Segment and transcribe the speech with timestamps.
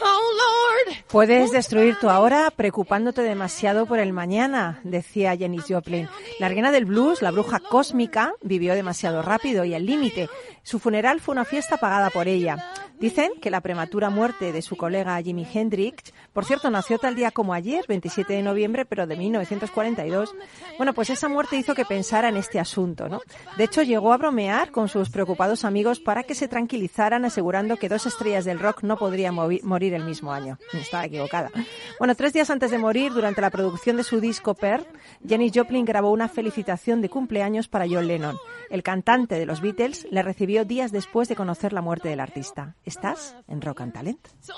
[0.00, 0.96] Oh Lord.
[1.08, 6.08] Puedes destruir tu ahora preocupándote demasiado por el mañana, decía Janis Joplin.
[6.38, 10.28] La reina del blues, la bruja cósmica, vivió demasiado rápido y al límite.
[10.62, 12.56] Su funeral fue una fiesta pagada por ella.
[13.02, 17.32] Dicen que la prematura muerte de su colega Jimi Hendrix, por cierto, nació tal día
[17.32, 20.32] como ayer, 27 de noviembre, pero de 1942.
[20.76, 23.20] Bueno, pues esa muerte hizo que pensara en este asunto, ¿no?
[23.56, 27.88] De hecho, llegó a bromear con sus preocupados amigos para que se tranquilizaran, asegurando que
[27.88, 30.58] dos estrellas del rock no podrían morir el mismo año.
[30.72, 31.50] Estaba equivocada.
[31.98, 34.86] Bueno, tres días antes de morir, durante la producción de su disco Per,
[35.26, 38.38] Janis Joplin grabó una felicitación de cumpleaños para John Lennon.
[38.70, 42.76] El cantante de los Beatles le recibió días después de conocer la muerte del artista.
[42.84, 44.28] Estás en Rock and Talent.
[44.48, 44.54] Oh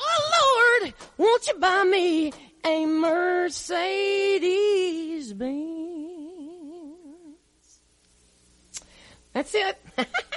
[0.82, 2.30] Lord, won't you buy me
[2.62, 3.74] a Mercedes
[5.36, 5.84] Benz?
[9.32, 9.76] That's it.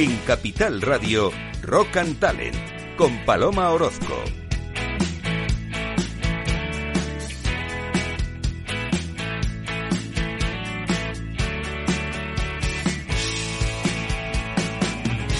[0.00, 2.54] En Capital Radio, Rock and Talent,
[2.96, 4.14] con Paloma Orozco.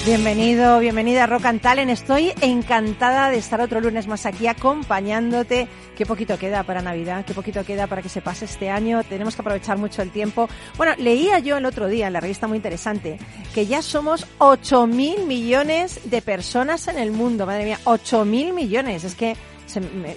[0.04, 1.92] Bienvenido, bienvenida a Rock and Talent.
[1.92, 5.68] Estoy encantada de estar otro lunes más aquí acompañándote.
[5.98, 9.02] Qué poquito queda para Navidad, qué poquito queda para que se pase este año.
[9.02, 10.48] Tenemos que aprovechar mucho el tiempo.
[10.76, 13.18] Bueno, leía yo el otro día en la revista muy interesante
[13.52, 17.46] que ya somos 8 mil millones de personas en el mundo.
[17.46, 19.02] Madre mía, 8 mil millones.
[19.02, 19.36] Es que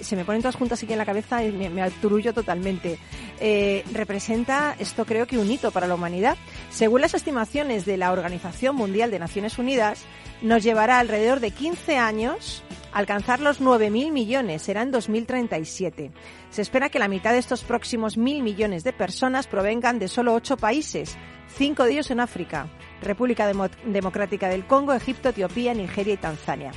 [0.02, 2.98] se me, ponen todas juntas aquí en la cabeza y me, me aturullo totalmente.
[3.40, 6.36] Eh, representa esto creo que un hito para la humanidad.
[6.70, 10.04] Según las estimaciones de la Organización Mundial de Naciones Unidas,
[10.42, 12.62] nos llevará alrededor de 15 años
[12.92, 16.10] alcanzar los 9.000 millones, será en 2037.
[16.50, 20.34] Se espera que la mitad de estos próximos mil millones de personas provengan de solo
[20.34, 21.16] ocho países,
[21.56, 22.68] cinco de ellos en África,
[23.00, 26.72] República Demo Democrática del Congo, Egipto, Etiopía, Nigeria y Tanzania.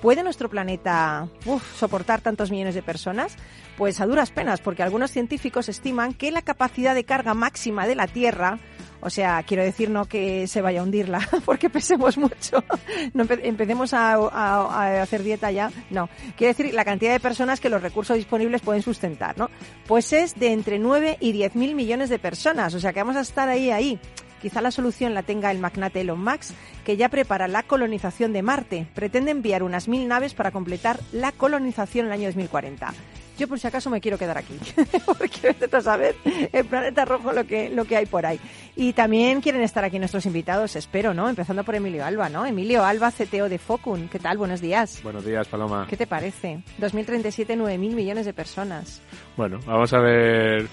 [0.00, 1.28] ¿Puede nuestro planeta
[1.76, 3.36] soportar tantos millones de personas?
[3.76, 7.94] Pues a duras penas, porque algunos científicos estiman que la capacidad de carga máxima de
[7.94, 8.58] la Tierra,
[9.00, 12.64] o sea, quiero decir no que se vaya a hundirla, porque pesemos mucho,
[13.12, 16.08] no empe empecemos a, a, a, hacer dieta ya, no.
[16.34, 19.50] Quiero decir la cantidad de personas que los recursos disponibles pueden sustentar, ¿no?
[19.86, 23.16] Pues es de entre 9 y 10 mil millones de personas, o sea que vamos
[23.16, 23.98] a estar ahí, ahí.
[24.40, 28.42] Quizá la solución la tenga el magnate Elon Musk, que ya prepara la colonización de
[28.42, 28.86] Marte.
[28.94, 32.92] Pretende enviar unas mil naves para completar la colonización en el año 2040.
[33.40, 34.54] Yo por si acaso me quiero quedar aquí,
[35.06, 36.14] porque vete a saber
[36.52, 38.38] el planeta rojo lo que, lo que hay por ahí.
[38.76, 41.26] Y también quieren estar aquí nuestros invitados, espero, ¿no?
[41.26, 42.44] Empezando por Emilio Alba, ¿no?
[42.44, 44.08] Emilio Alba, CTO de Focun.
[44.08, 44.36] ¿Qué tal?
[44.36, 45.02] Buenos días.
[45.02, 45.86] Buenos días, Paloma.
[45.88, 46.62] ¿Qué te parece?
[46.76, 49.00] 2037, 9.000 millones de personas.
[49.38, 50.68] Bueno, vamos a ver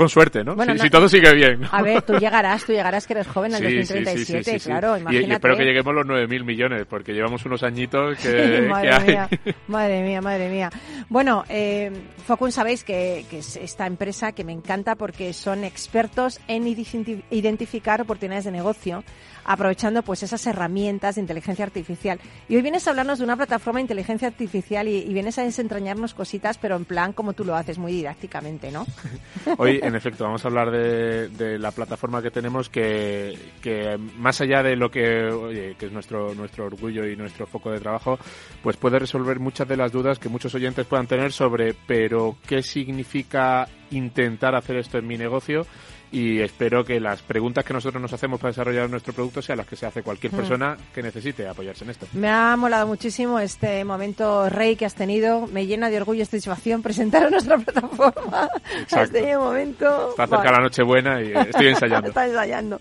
[0.00, 0.54] con suerte, ¿no?
[0.56, 1.60] Bueno, si, no, si, todo sigue bien.
[1.70, 4.96] A ver, tú llegarás, tú llegarás que eres joven al sí, 2037, sí, sí, claro,
[4.96, 5.26] imagínate.
[5.26, 9.12] Y, y, espero que lleguemos los 9.000 millones, porque llevamos unos añitos que, madre que
[9.12, 9.54] mía, hay.
[9.68, 10.70] Madre mía, madre mía.
[11.10, 11.92] Bueno, eh,
[12.26, 18.00] Focun sabéis que, que, es esta empresa que me encanta porque son expertos en identificar
[18.00, 19.04] oportunidades de negocio
[19.44, 22.20] aprovechando pues esas herramientas de inteligencia artificial.
[22.48, 26.14] Y hoy vienes a hablarnos de una plataforma de inteligencia artificial y, vienes a desentrañarnos
[26.14, 28.86] cositas, pero en plan como tú lo haces, muy didácticamente, ¿no?
[29.58, 34.40] Hoy, en efecto, vamos a hablar de, de la plataforma que tenemos que, que, más
[34.40, 38.18] allá de lo que, oye, que es nuestro, nuestro orgullo y nuestro foco de trabajo,
[38.62, 42.62] pues puede resolver muchas de las dudas que muchos oyentes puedan tener sobre, pero ¿qué
[42.62, 45.66] significa intentar hacer esto en mi negocio
[46.12, 49.66] y espero que las preguntas que nosotros nos hacemos para desarrollar nuestro producto sean las
[49.66, 52.06] que se hace cualquier persona que necesite apoyarse en esto.
[52.14, 55.46] Me ha molado muchísimo este momento rey que has tenido.
[55.46, 58.48] Me llena de orgullo y satisfacción presentar nuestra plataforma.
[58.80, 59.18] Exacto.
[59.18, 60.10] Este momento.
[60.10, 60.56] Está cerca Vale.
[60.56, 62.08] la noche buena y estoy ensayando.
[62.08, 62.80] Está ensayando.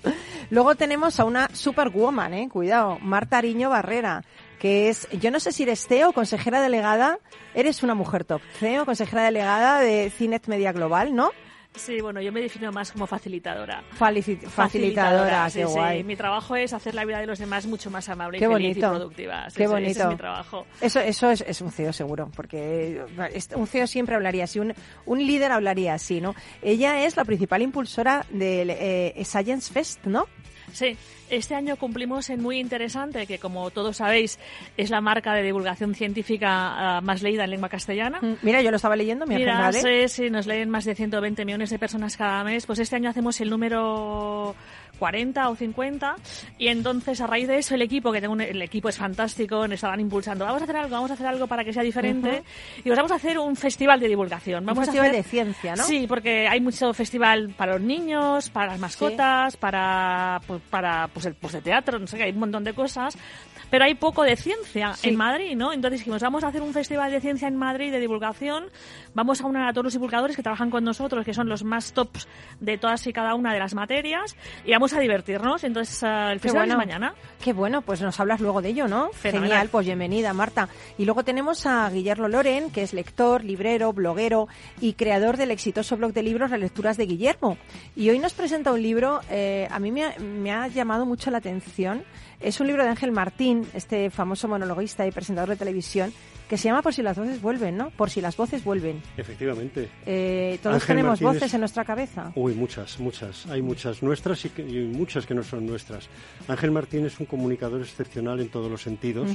[0.50, 4.24] Luego tenemos a una superwoman, eh, cuidado, Marta Ariño Barrera,
[4.58, 7.20] que es, yo no sé si eres CEO, consejera delegada,
[7.54, 8.42] eres una mujer top.
[8.60, 11.32] CEO, consejera delegada de Cinet Media Global, ¿no?
[11.76, 13.84] Sí, bueno, yo me defino más como facilitadora.
[13.98, 15.72] Falici- facilitadora, sí, qué sí.
[15.72, 16.04] guay.
[16.04, 18.68] Mi trabajo es hacer la vida de los demás mucho más amable Qué y feliz
[18.76, 18.88] bonito.
[18.88, 19.50] y productiva.
[19.50, 19.92] Sí, Qué bonito.
[19.92, 20.66] Ese es mi trabajo.
[20.82, 23.06] Eso, eso es, es un CEO seguro, porque
[23.56, 24.74] un CEO siempre hablaría así, un,
[25.06, 26.34] un líder hablaría así, ¿no?
[26.62, 30.26] Ella es la principal impulsora del eh, Science Fest, ¿no?
[30.74, 30.98] Sí,
[31.30, 34.40] este año cumplimos en muy interesante, que como todos sabéis,
[34.78, 38.20] es la marca de divulgación científica ah, más leída en lengua castellana.
[38.22, 40.08] Mm, Mira, yo lo estaba leyendo, mi Mira, agenda, ¿eh?
[40.08, 42.66] sí, sí, nos leen más de 120 millones de personas cada mes.
[42.66, 44.56] Pues este año hacemos el número
[45.00, 46.16] 40 o 50
[46.60, 49.62] y entonces a raíz de eso el equipo, que tengo un- el equipo es fantástico,
[49.68, 52.44] nos estaban impulsando, vamos a hacer algo, vamos a hacer algo para que sea diferente
[52.84, 54.60] y os vamos a hacer un festival de divulgación.
[54.60, 55.84] Un Vamos festival a hacer, de ciencia, ¿no?
[55.86, 61.26] Sí, porque hay mucho festival para los niños, para las mascotas, para pues, para pues
[61.26, 63.18] el pues de teatro, no sé qué, hay un montón de cosas,
[63.70, 65.10] pero hay poco de ciencia Sí.
[65.10, 65.72] en Madrid, ¿no?
[65.72, 68.66] Entonces dijimos, vamos a hacer un festival de ciencia en Madrid de divulgación,
[69.14, 71.94] vamos a unir a todos los divulgadores que trabajan con nosotros, que son los más
[71.94, 72.28] tops
[72.60, 74.36] de todas y cada una de las materias,
[74.66, 75.64] y vamos a divertirnos.
[75.64, 76.82] Entonces, ah, el festival bueno.
[76.82, 77.14] es mañana.
[77.44, 79.10] Qué bueno, pues nos hablas luego de ello, ¿no?
[79.12, 79.50] Fenomenal.
[79.50, 80.70] Genial, pues bienvenida, Marta.
[80.98, 84.48] Y luego tenemos a Guillermo Loren, que es lector, librero, bloguero
[84.82, 87.58] y creador del exitoso blog de libros Las Lecturas de Guillermo.
[87.96, 91.32] Y hoy nos presenta un libro, eh, a mí me ha, me ha llamado mucho
[91.32, 92.04] la atención.
[92.40, 96.14] Es un libro de Ángel Martín, este famoso monologuista y presentador de televisión,
[96.48, 97.90] que se llama Por si las voces vuelven, ¿no?
[97.92, 99.02] Por si las voces vuelven.
[99.18, 99.90] Efectivamente.
[100.06, 102.32] Eh, todos Ángel tenemos Martínez- voces en nuestra cabeza.
[102.36, 103.46] Uy, muchas, muchas.
[103.48, 106.08] Hay muchas nuestras y, que- y muchas que no son nuestras.
[106.48, 109.30] Ángel Martín es un comunicador excepcional en todos los sentidos,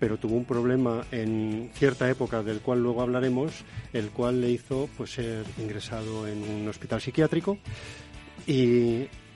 [0.00, 3.52] pero tuvo un problema en cierta época del cual luego hablaremos,
[3.92, 7.58] el cual le hizo pues ser ingresado en un hospital psiquiátrico
[8.46, 8.52] y,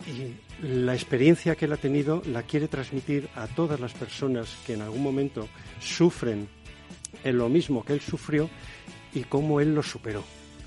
[0.07, 4.75] y la experiencia que él ha tenido la quiere transmitir a todas las personas que
[4.75, 5.49] en algún momento
[5.81, 6.49] sufren
[7.25, 8.49] en lo mismo que él sufrió
[9.13, 10.23] y cómo él lo superó.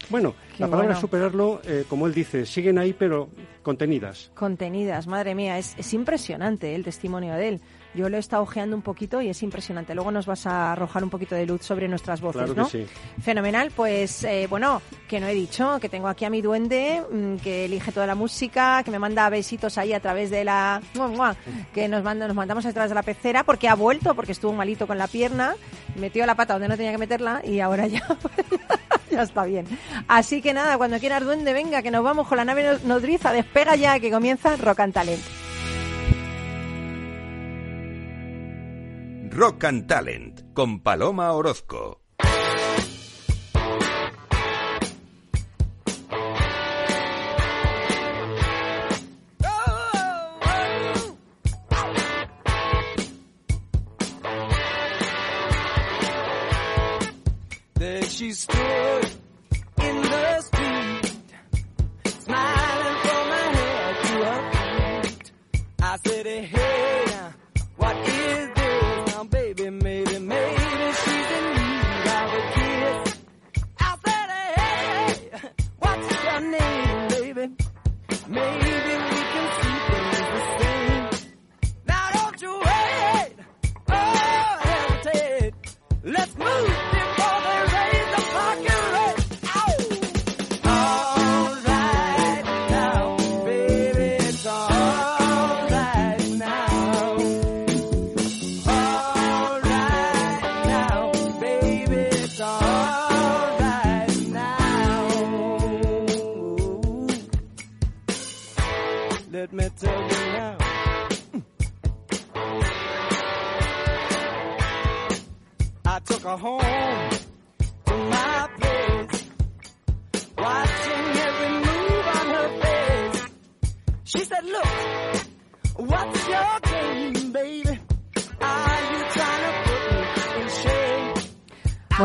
[0.09, 0.99] Bueno, Qué la palabra bueno.
[1.01, 3.29] superarlo, eh, como él dice, siguen ahí pero
[3.61, 4.31] contenidas.
[4.35, 7.61] contenidas, madre mía, es, es impresionante el testimonio de él.
[7.95, 9.93] Yo lo he estado ojeando un poquito y es impresionante.
[9.93, 12.69] Luego nos vas a arrojar un poquito de luz sobre nuestras voces, Claro que ¿no?
[12.69, 12.85] sí.
[13.21, 17.35] Fenomenal, pues eh, bueno, que no he dicho, que tengo aquí a mi duende, mm,
[17.37, 20.81] que elige toda la música, que me manda besitos ahí a través de la...
[21.73, 24.53] que nos, manda, nos mandamos a través de la pecera porque ha vuelto, porque estuvo
[24.53, 25.55] malito con la pierna,
[25.99, 28.03] metió la pata donde no tenía que meterla y ahora ya...
[29.11, 29.67] ya está bien.
[30.07, 33.31] Así que nada, cuando quieras duende, venga, que nos vamos con la nave no- nodriza,
[33.31, 35.21] despega ya, que comienza Rock and Talent.
[39.35, 42.01] Rock and Talent con Paloma Orozco.
[57.73, 59.09] There she stood
[59.81, 61.23] in the street,
[62.19, 64.41] smiling from her head to her
[65.01, 65.31] feet.
[65.81, 66.62] I said, hey,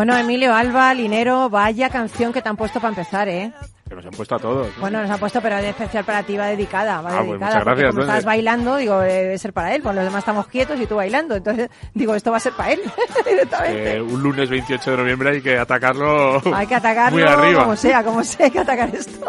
[0.09, 3.53] Bueno, Emilio, Alba, Linero, vaya canción que te han puesto para empezar, ¿eh?
[4.19, 4.67] Puesto a todos.
[4.81, 7.01] Bueno, nos ha puesto, pero de especial para ti va dedicada.
[7.01, 9.81] Va Ah, pues muchas gracias, como estás bailando, digo, debe ser para él.
[9.81, 11.37] Pues los demás estamos quietos y tú bailando.
[11.37, 12.81] Entonces, digo, esto va a ser para él
[13.25, 13.95] directamente.
[13.97, 17.63] Eh, un lunes 28 de noviembre hay que atacarlo Hay que atacarlo muy arriba.
[17.63, 19.25] como sea, como sea, hay que atacar esto.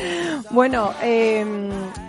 [0.50, 1.44] bueno, eh,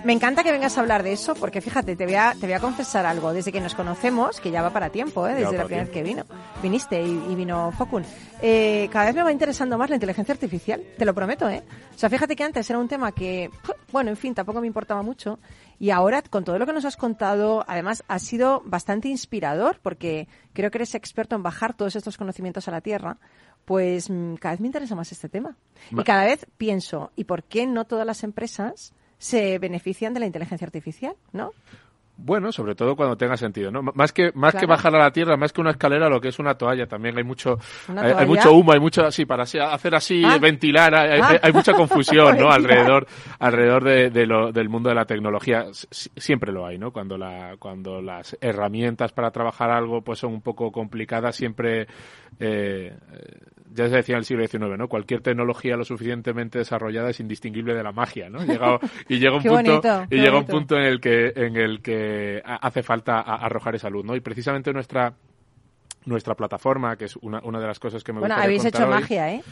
[0.05, 2.53] me encanta que vengas a hablar de eso, porque fíjate, te voy a, te voy
[2.53, 3.33] a confesar algo.
[3.33, 5.33] Desde que nos conocemos, que ya va para tiempo, ¿eh?
[5.33, 6.23] Desde la primera vez que vino,
[6.61, 8.05] viniste y, y vino Focun,
[8.41, 11.63] eh, cada vez me va interesando más la inteligencia artificial, te lo prometo, ¿eh?
[11.95, 13.49] O sea, fíjate que antes era un tema que,
[13.91, 15.39] bueno, en fin, tampoco me importaba mucho.
[15.79, 20.27] Y ahora, con todo lo que nos has contado, además, ha sido bastante inspirador, porque
[20.53, 23.17] creo que eres experto en bajar todos estos conocimientos a la tierra.
[23.65, 25.57] Pues mm, cada vez me interesa más este tema.
[25.89, 30.27] Y cada vez pienso, ¿y por qué no todas las empresas se benefician de la
[30.27, 31.15] inteligencia artificial?
[31.31, 31.51] ¿No?
[32.15, 33.81] Bueno, sobre todo cuando tenga sentido, ¿no?
[33.81, 36.37] Más que más que bajar a la tierra, más que una escalera, lo que es
[36.37, 37.57] una toalla también hay mucho
[37.89, 40.37] ¿Una hay, mucho humo, hay mucho así para hacer así, Ah.
[40.37, 41.27] ventilar, hay, Ah.
[41.29, 42.51] hay- hay mucha confusión, ¿no?
[42.93, 43.07] Alrededor
[43.39, 46.91] alrededor de, de lo- del mundo de la tecnología siempre lo hay, ¿no?
[46.93, 51.87] Cuando la cuando las herramientas para trabajar algo pues son un poco complicadas, siempre
[52.39, 52.95] eh,
[53.73, 54.87] ya se decía en el siglo XIX, ¿no?
[54.87, 58.43] Cualquier tecnología lo suficientemente desarrollada es indistinguible de la magia, ¿no?
[58.43, 58.47] Y
[59.19, 62.55] llega un punto bonito, y llega un punto en el que en el que ha-
[62.67, 64.15] hace falta arrojar esa luz, ¿no?
[64.15, 65.13] Y precisamente nuestra
[66.05, 68.81] nuestra plataforma, que es una, una de las cosas que me Bueno, gustaría habéis contar
[68.81, 68.99] hecho hoy.
[69.01, 69.43] magia, ¿eh?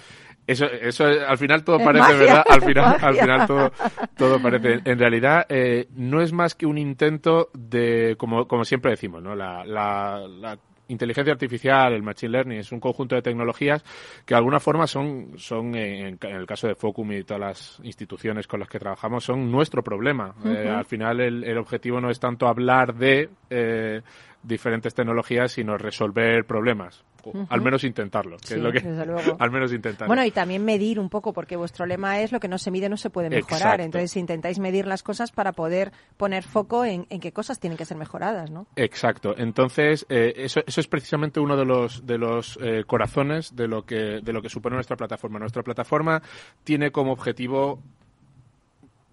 [0.47, 3.71] Eso, eso es- al final todo Es parece magia, verdad, al final, al final todo,
[4.17, 4.81] todo parece.
[4.83, 9.33] En realidad, eh, no es más que un intento de, como, como siempre decimos, ¿no?
[9.33, 10.57] La, la, la
[10.91, 13.83] inteligencia artificial, el machine learning, es un conjunto de tecnologías
[14.25, 17.81] que de alguna forma son, son en, en el caso de Focum y todas las
[17.83, 20.33] instituciones con las que trabajamos, son nuestro problema.
[20.45, 24.01] Eh, al final, el, el objetivo no es tanto hablar de eh,
[24.43, 27.03] diferentes tecnologías, sino resolver problemas.
[27.23, 29.37] O Al menos intentarlo, que Sí, es lo que, desde luego.
[29.39, 30.07] al menos intentarlo.
[30.07, 32.89] Bueno, y también medir un poco, porque vuestro lema es lo que no se mide
[32.89, 33.57] no se puede mejorar.
[33.57, 33.83] Exacto.
[33.83, 37.85] Entonces intentáis medir las cosas para poder poner foco en, en qué cosas tienen que
[37.85, 38.65] ser mejoradas, ¿no?
[38.75, 39.35] Exacto.
[39.37, 43.85] Entonces, eh, eso, eso es precisamente uno de los, de los eh, corazones de lo,
[43.85, 45.37] que, de lo que supone nuestra plataforma.
[45.37, 46.21] Nuestra plataforma
[46.63, 47.81] tiene como objetivo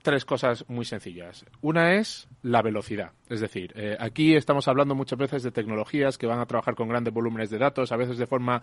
[0.02, 1.44] tres cosas muy sencillas.
[1.60, 3.12] Una es la velocidad.
[3.28, 6.88] Es decir, eh, aquí estamos hablando muchas veces de tecnologías que van a trabajar con
[6.88, 8.62] grandes volúmenes de datos, a veces de forma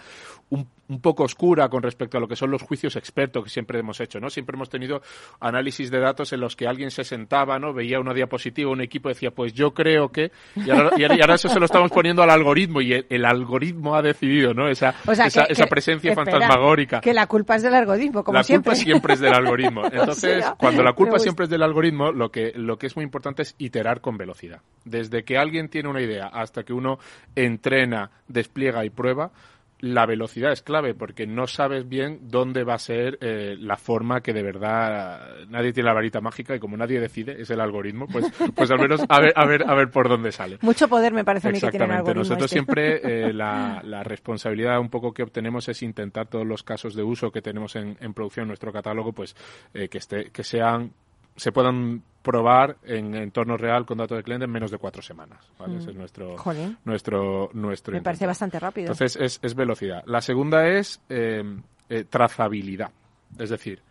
[0.49, 3.79] un, un poco oscura con respecto a lo que son los juicios expertos que siempre
[3.79, 4.29] hemos hecho, ¿no?
[4.29, 5.01] Siempre hemos tenido
[5.39, 7.73] análisis de datos en los que alguien se sentaba, ¿no?
[7.73, 10.31] Veía una diapositiva, un equipo decía, pues yo creo que...
[10.55, 13.95] Y ahora, y ahora- eso se lo estamos poniendo al algoritmo y el, el algoritmo
[13.95, 14.67] ha decidido, ¿no?
[14.69, 17.01] Esa, O sea, esa, que- esa presencia fantasmagórica.
[17.01, 18.71] Que la culpa es del algoritmo, como la siempre.
[18.71, 19.83] culpa siempre es del algoritmo.
[19.91, 23.03] Entonces, sea, cuando la culpa siempre es del algoritmo, lo que, lo que es muy
[23.03, 24.54] importante es iterar con velocidad.
[24.83, 26.99] Desde que alguien tiene una idea hasta que uno
[27.35, 29.31] entrena, despliega y prueba,
[29.79, 34.21] la velocidad es clave porque no sabes bien dónde va a ser eh, la forma
[34.21, 38.07] que de verdad nadie tiene la varita mágica y como nadie decide, es el algoritmo,
[38.07, 40.57] pues, pues al menos a ver, a ver, a ver por dónde sale.
[40.61, 42.21] Mucho poder me parece a mí que tiene el algoritmo.
[42.21, 42.55] Nosotros este.
[42.55, 47.03] siempre eh, la, la responsabilidad un poco que obtenemos es intentar todos los casos de
[47.03, 49.35] uso que tenemos en, en producción en nuestro catálogo, pues
[49.73, 50.91] eh, que esté, que sean
[51.35, 55.47] se puedan probar en entorno real con datos de cliente en menos de cuatro semanas.
[55.59, 55.77] ¿vale?
[55.77, 56.75] Ese es nuestro Mm.
[56.83, 58.91] Nuestro nuestro Me parece bastante rápido.
[58.91, 60.03] Entonces es, es velocidad.
[60.07, 61.43] La segunda es eh,
[61.89, 62.91] eh, trazabilidad.
[63.37, 63.81] Es decir,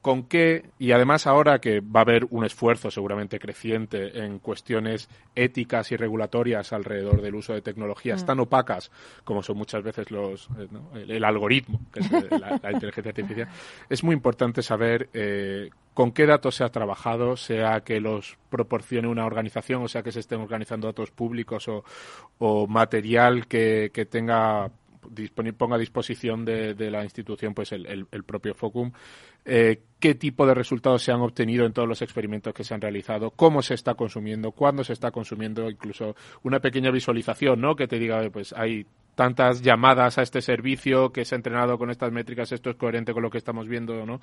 [0.00, 5.10] con qué, y además ahora que va a haber un esfuerzo seguramente creciente en cuestiones
[5.34, 8.90] éticas y regulatorias alrededor del uso de tecnologías tan opacas
[9.24, 10.90] como son muchas veces los eh, ¿no?
[10.94, 13.48] el, el algoritmo, que es la, la inteligencia artificial,
[13.90, 15.68] es muy importante saber eh,
[16.00, 20.12] con qué datos se ha trabajado, sea que los proporcione una organización, o sea que
[20.12, 21.84] se estén organizando datos públicos o,
[22.38, 24.70] o material que, tenga
[25.58, 28.92] ponga a disposición de, de la institución pues el, el- el propio Focum.
[29.44, 32.80] Eh, qué tipo de resultados se han obtenido en todos los experimentos que se han
[32.80, 37.76] realizado, cómo se está consumiendo, cuándo se está consumiendo, incluso una pequeña visualización, ¿no?
[37.76, 41.76] Que te diga, "Oye, pues hay tantas llamadas a este servicio que se ha entrenado
[41.76, 44.20] con estas métricas, esto es coherente con lo que estamos viendo, ¿no?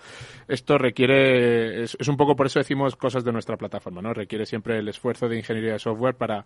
[0.47, 4.13] Esto requiere, es, es un poco por eso decimos cosas de nuestra plataforma, ¿no?
[4.13, 6.43] Requiere siempre el esfuerzo de ingeniería de software para,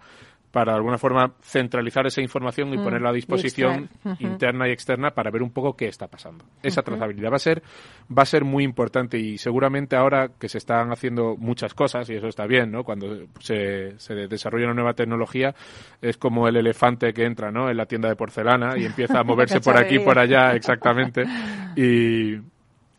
[0.51, 4.71] para de alguna forma centralizar esa información y Mm, ponerla a y disposición interna y
[4.71, 6.45] externa para ver un poco qué está pasando.
[6.61, 7.61] Esa trazabilidad va a ser
[8.17, 12.15] va a ser muy importante y seguramente ahora que se están haciendo muchas cosas y
[12.15, 12.83] eso está bien, ¿no?
[12.83, 15.55] Cuando se, se desarrolla una nueva tecnología
[16.01, 17.69] es como el elefante que entra, ¿no?
[17.69, 18.40] En la tienda de porcelana
[18.77, 21.23] y empieza a moverse por aquí por allá, exactamente.
[21.73, 22.37] Y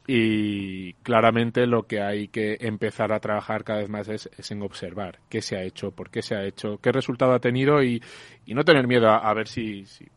[0.06, 4.62] y claramente lo que hay que empezar a trabajar cada vez más es, es en
[4.62, 8.02] observar qué se ha hecho, por qué se ha hecho, qué resultado ha tenido y,
[8.44, 10.08] y no tener miedo a, a ver si, si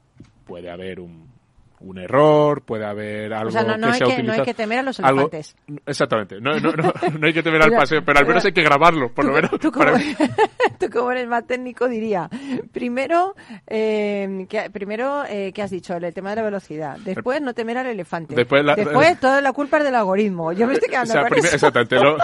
[0.46, 1.35] puede haber un
[1.80, 4.32] un error, puede haber algo O sea, no, no que hay se ha que, no
[4.34, 5.56] hay utilizado- que temer a los algo- elefantes.
[5.86, 8.64] Exactamente, no, no, no, no hay que temer al paseo, pero al menos hay que
[8.64, 9.52] grabarlo, por lo menos.
[9.60, 10.00] Tú como, para-
[10.80, 12.30] tú como eres más técnico diría,
[12.72, 13.36] primero,
[13.68, 15.96] eh, que, primero eh, ¿qué has dicho?
[15.96, 16.98] El tema de la velocidad.
[17.04, 18.36] Después, no temer al elefante.
[18.36, 18.76] Después la-
[19.20, 20.52] toda la culpa es del algoritmo.
[20.54, 21.56] Yo me estoy O quedando sea, con eso.
[21.56, 21.96] exactamente.
[21.96, 22.18] lo-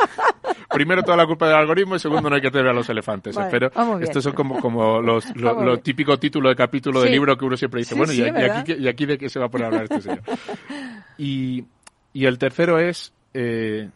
[0.69, 3.35] primero toda la culpa del algoritmo y segundo no hay que tener a los elefantes.
[3.35, 3.69] Vale,
[4.01, 5.83] estos son como, como los, lo, Vamos lo bien.
[5.83, 8.73] típico título de capítulo de libro que uno siempre dice, Sí, bueno, sí, y, aquí,
[8.79, 10.21] ¿y aquí de qué se va a poner a hablar este señor?
[11.17, 11.65] Y,
[12.13, 13.89] y el tercero es eh,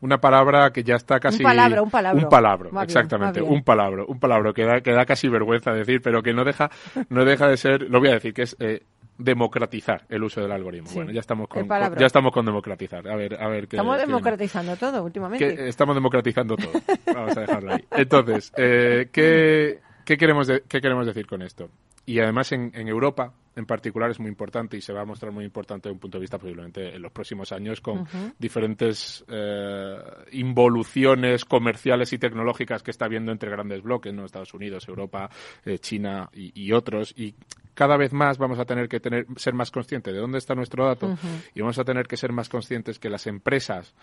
[0.00, 1.38] una palabra que ya está casi...
[1.38, 2.22] Un palabra, un palabra.
[2.22, 3.42] Un palabra, Va bien, exactamente.
[3.42, 6.70] Un palabra, un palabra que da, que da casi vergüenza decir, pero que no deja,
[7.08, 8.56] no deja de ser, lo voy a decir, que es...
[8.60, 8.82] eh,
[9.16, 10.88] democratizar el uso del algoritmo.
[10.88, 13.06] Sí, Bueno, ya estamos con, ya estamos con democratizar.
[13.08, 15.54] A ver, a ver qué Estamos qué- democratizando todo últimamente.
[15.54, 16.72] que estamos democratizando todo.
[17.14, 17.84] Vamos a dejarlo ahí.
[17.92, 21.68] Entonces, eh, ¿qué, qué queremos de- qué queremos decir con esto?
[22.04, 25.32] Y además en, en Europa, en particular, es muy importante y se va a mostrar
[25.32, 28.06] muy importante desde un punto de vista posiblemente en los próximos años con
[28.38, 29.96] diferentes eh,
[30.32, 34.24] involuciones comerciales y tecnológicas que está habiendo entre grandes bloques, ¿no?
[34.24, 35.30] Estados Unidos, Europa,
[35.64, 37.14] eh, China y, y otros.
[37.16, 37.34] Y
[37.74, 40.86] cada vez más vamos a tener que tener, ser más conscientes de dónde está nuestro
[40.86, 41.16] dato
[41.54, 43.94] y vamos a tener que ser más conscientes que las empresas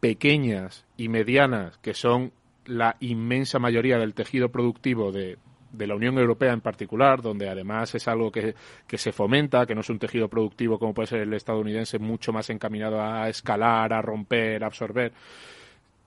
[0.00, 2.32] pequeñas y medianas, que son
[2.66, 5.38] la inmensa mayoría del tejido productivo de,
[5.76, 8.54] de la Unión Europea en particular, donde además es algo que,
[8.86, 12.32] que se fomenta, que no es un tejido productivo como puede ser el estadounidense, mucho
[12.32, 15.12] más encaminado a escalar, a romper, a absorber,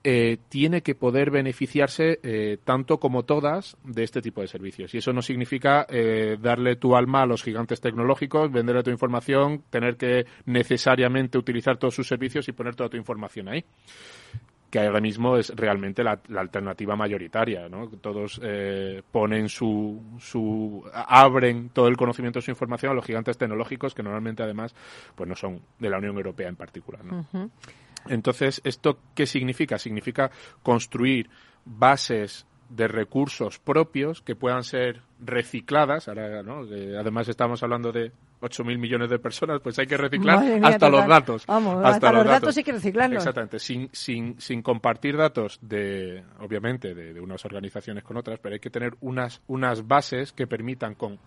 [0.04, 4.94] eh, tiene que poder beneficiarse eh, tanto como todas de este tipo de servicios.
[4.94, 9.64] Y eso no significa eh, darle tu alma a los gigantes tecnológicos, venderle tu información,
[9.70, 13.64] tener que necesariamente utilizar todos sus servicios y poner toda tu información ahí
[14.70, 17.88] que ahora mismo es realmente la, la alternativa mayoritaria, ¿no?
[17.88, 23.38] Todos eh, ponen su, su, abren todo el conocimiento de su información a los gigantes
[23.38, 24.74] tecnológicos que normalmente además
[25.14, 27.26] pues no son de la Unión Europea en particular, ¿no?
[28.08, 29.78] Entonces, ¿esto qué significa?
[29.78, 30.30] Significa
[30.62, 31.28] construir
[31.64, 36.08] bases de recursos propios que puedan ser recicladas.
[36.08, 36.66] Ahora, ¿no?
[36.66, 40.86] Que además estamos hablando de 8.000 millones de personas, pues hay que reciclar mía, hasta
[40.86, 40.92] total.
[40.92, 41.46] los datos.
[41.46, 43.18] Vamos, hasta los datos hay que reciclarlos.
[43.18, 48.54] Exactamente, sin, sin, sin compartir datos de, obviamente, de, de unas organizaciones con otras, pero
[48.54, 51.18] hay que tener unas, unas bases que permitan con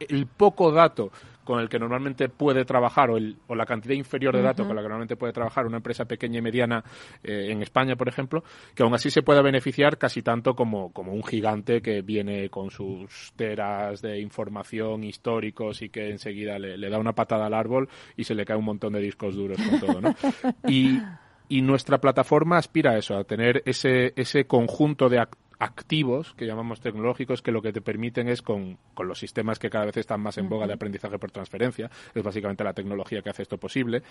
[0.00, 1.10] el poco dato
[1.48, 4.76] con el que normalmente puede trabajar o, el, o la cantidad inferior de datos con
[4.76, 6.84] la que normalmente puede trabajar una empresa pequeña y mediana
[7.24, 8.44] eh, en España, por ejemplo,
[8.74, 12.70] que aún así se pueda beneficiar casi tanto como, como un gigante que viene con
[12.70, 17.88] sus teras de información históricos y que enseguida le, le da una patada al árbol
[18.14, 20.14] y se le cae un montón de discos duros con todo, ¿no?
[20.68, 21.00] Y,
[21.48, 26.46] y nuestra plataforma aspira a eso, a tener ese, ese conjunto de ac- activos que
[26.46, 29.96] llamamos tecnológicos que lo que te permiten es con, con los sistemas que cada vez
[29.96, 33.58] están más en boga de aprendizaje por transferencia, es básicamente la tecnología que hace esto
[33.58, 34.02] posible,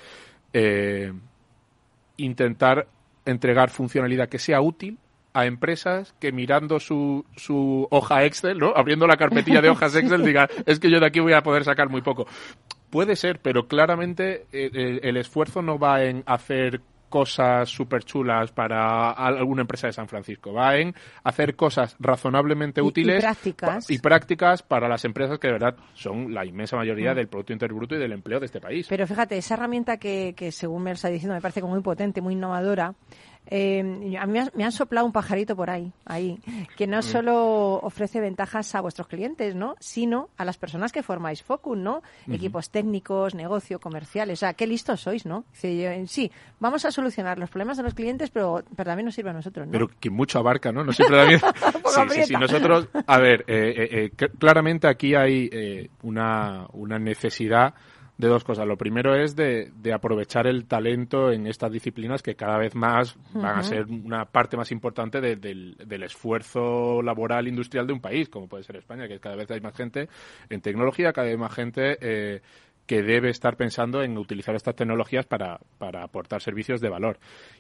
[0.54, 1.14] eh,
[2.18, 2.88] intentar
[3.26, 4.98] entregar funcionalidad que sea útil
[5.34, 8.74] a empresas que mirando su, su hoja Excel, ¿no?
[8.76, 11.64] abriendo la carpetilla de hojas Excel, digan, es que yo de aquí voy a poder
[11.64, 12.28] sacar muy poco.
[12.90, 18.52] Puede ser, pero claramente eh, el, el esfuerzo no va en hacer cosas súper chulas
[18.52, 20.54] para alguna empresa de San Francisco.
[20.54, 20.94] Va en
[21.24, 23.90] hacer cosas razonablemente Y- y útiles prácticas.
[23.90, 27.78] y prácticas para las empresas que de verdad son la inmensa mayoría del Producto Interior
[27.78, 28.88] Bruto y del empleo de este país.
[28.90, 31.84] Pero fíjate, esa herramienta que, que según me lo está diciendo me parece como muy
[31.84, 32.94] potente, muy innovadora.
[33.50, 33.80] Eh,
[34.20, 36.40] a mí me ha- me han soplado un pajarito por ahí, ahí,
[36.76, 36.90] que Mm.
[36.92, 39.76] no solo ofrece ventajas a vuestros clientes, ¿no?
[39.80, 42.02] Sino a las personas que formáis Focus, ¿no?
[42.30, 44.40] Equipos técnicos, negocio, comerciales.
[44.40, 45.46] O sea, qué listos sois, ¿no?
[45.64, 49.30] Eh, sí, vamos a solucionar los problemas de los clientes, pero, pero también nos sirve
[49.30, 49.72] a nosotros, ¿no?
[49.72, 50.84] Pero que mucho abarca, ¿no?
[50.84, 51.18] No siempre
[51.74, 52.34] poco sí, sí, sí.
[52.34, 57.74] Nosotros, a ver, eh, eh, cl- claramente aquí hay eh, una, una necesidad
[58.18, 58.66] de dos cosas.
[58.68, 63.16] Lo primero es de, de aprovechar el talento en estas disciplinas que cada vez más
[63.34, 68.02] van a ser una parte más importante de- del, del esfuerzo laboral industrial de un
[68.02, 70.10] país, como puede ser España, que cada vez hay más gente
[70.50, 72.42] en tecnología, cada vez hay más gente eh,
[72.88, 77.20] que debe estar pensando en utilizar estas tecnologías para, para aportar servicios de valor.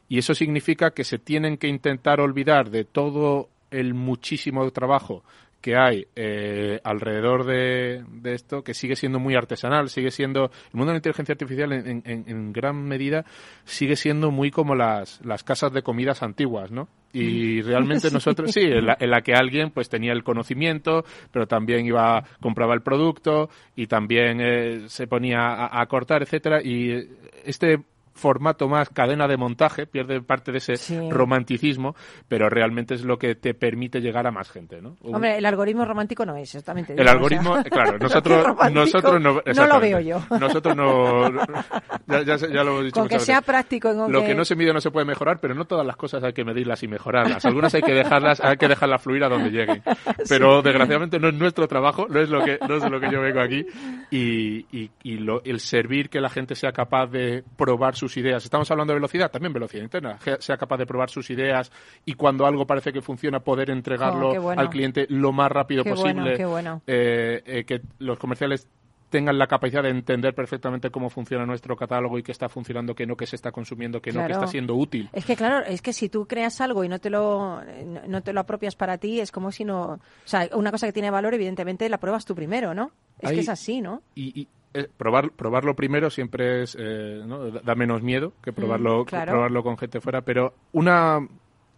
[0.09, 5.23] Y eso significa que se tienen que intentar olvidar de todo el muchísimo trabajo
[5.61, 10.51] que hay eh, alrededor de, de esto, que sigue siendo muy artesanal, sigue siendo, el
[10.73, 13.25] mundo de la inteligencia artificial en, en- en gran medida
[13.65, 16.87] sigue siendo muy como las, las casas de comidas antiguas, ¿no?
[17.11, 21.47] Y realmente nosotros, sí, en la, en la que alguien pues tenía el conocimiento, pero
[21.47, 27.09] también iba, compraba el producto y también eh, se ponía a, a cortar, etcétera, y
[27.43, 27.79] este
[28.17, 31.09] formato más cadena de montaje, pierde parte de ese Sí.
[31.09, 31.95] romanticismo,
[32.27, 34.97] pero realmente es lo que te permite llegar a más gente, ¿no?
[35.03, 36.93] Hombre, el algoritmo romántico no es, exactamente.
[36.97, 40.21] el algoritmo, claro, nosotros, nosotros no, No lo veo yo.
[40.39, 41.29] Nosotros no,
[42.07, 43.45] ya, ya lo hemos dicho Con que sea veces.
[43.45, 43.93] práctico.
[44.09, 46.33] Lo que no se mide no se puede mejorar, pero no todas las cosas hay
[46.33, 47.45] que medirlas y mejorarlas.
[47.45, 49.83] Algunas hay que dejarlas, hay que dejarlas fluir a donde lleguen.
[50.29, 53.21] Pero desgraciadamente no es nuestro trabajo, no es lo que, no es lo que yo
[53.21, 53.65] vengo aquí.
[54.11, 58.43] Y, y, y lo- el servir que la gente sea capaz de probar sus ideas.
[58.43, 60.17] Estamos hablando de velocidad, también velocidad interna.
[60.23, 61.71] que Sea capaz de probar sus ideas
[62.05, 64.61] y cuando algo parece que funciona, poder entregarlo Oh, bueno.
[64.61, 66.13] al cliente lo más rápido Qué posible.
[66.21, 66.81] bueno, qué bueno.
[66.87, 68.67] Eh, eh, que los comerciales
[69.09, 73.05] tengan la capacidad de entender perfectamente cómo funciona nuestro catálogo y qué está funcionando, qué
[73.05, 74.41] no, qué se está consumiendo, qué no, qué Claro.
[74.41, 75.09] está siendo útil.
[75.13, 77.61] Es que claro, es que si tú creas algo y no te lo
[78.07, 80.91] no- te lo apropias para ti, es como si no, o sea, una cosa que
[80.93, 82.91] tiene valor evidentemente la pruebas tú primero, ¿no?
[83.19, 84.01] Es que es así, ¿no?
[84.13, 87.49] y, y, eh, probar probarlo primero siempre es eh, ¿no?
[87.51, 89.31] da menos miedo que probarlo que claro.
[89.33, 91.19] probarlo con gente fuera pero una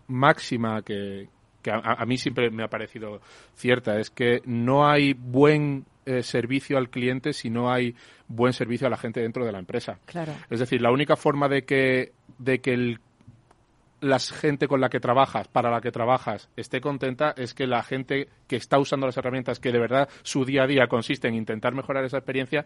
[0.08, 1.28] máxima que,
[1.62, 3.22] que a, a mí siempre me ha parecido
[3.56, 7.96] cierta es que no hay buen eh, servicio al cliente si no hay
[8.28, 10.34] buen servicio a la gente dentro de la empresa Claro.
[10.50, 13.00] es decir la única forma de que de que el
[14.02, 17.84] la gente con la que trabajas, para la que trabajas, esté contenta, es que la
[17.84, 21.36] gente que está usando las herramientas, que de verdad su día a día consiste en
[21.36, 22.66] intentar mejorar esa experiencia,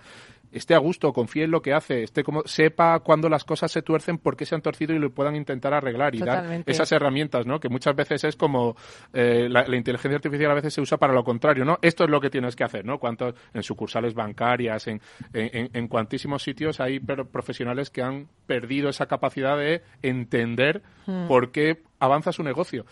[0.52, 3.82] esté a gusto, confíe en lo que hace, esté como, sepa cuando las cosas se
[3.82, 6.72] tuercen, por qué se han torcido y lo puedan intentar arreglar y Totalmente.
[6.72, 7.60] dar esas herramientas, ¿no?
[7.60, 8.76] Que muchas veces es como
[9.14, 11.80] eh, la, la inteligencia artificial a veces se usa para lo contrario, ¿no?
[11.82, 13.00] Esto es lo que tienes que hacer, ¿no?
[13.00, 15.02] Cuántos en sucursales bancarias, en,
[15.34, 21.23] en, cuantísimos sitios hay profesionales que han perdido esa capacidad de entender Hmm.
[21.28, 22.86] Por qué avanza su negocio.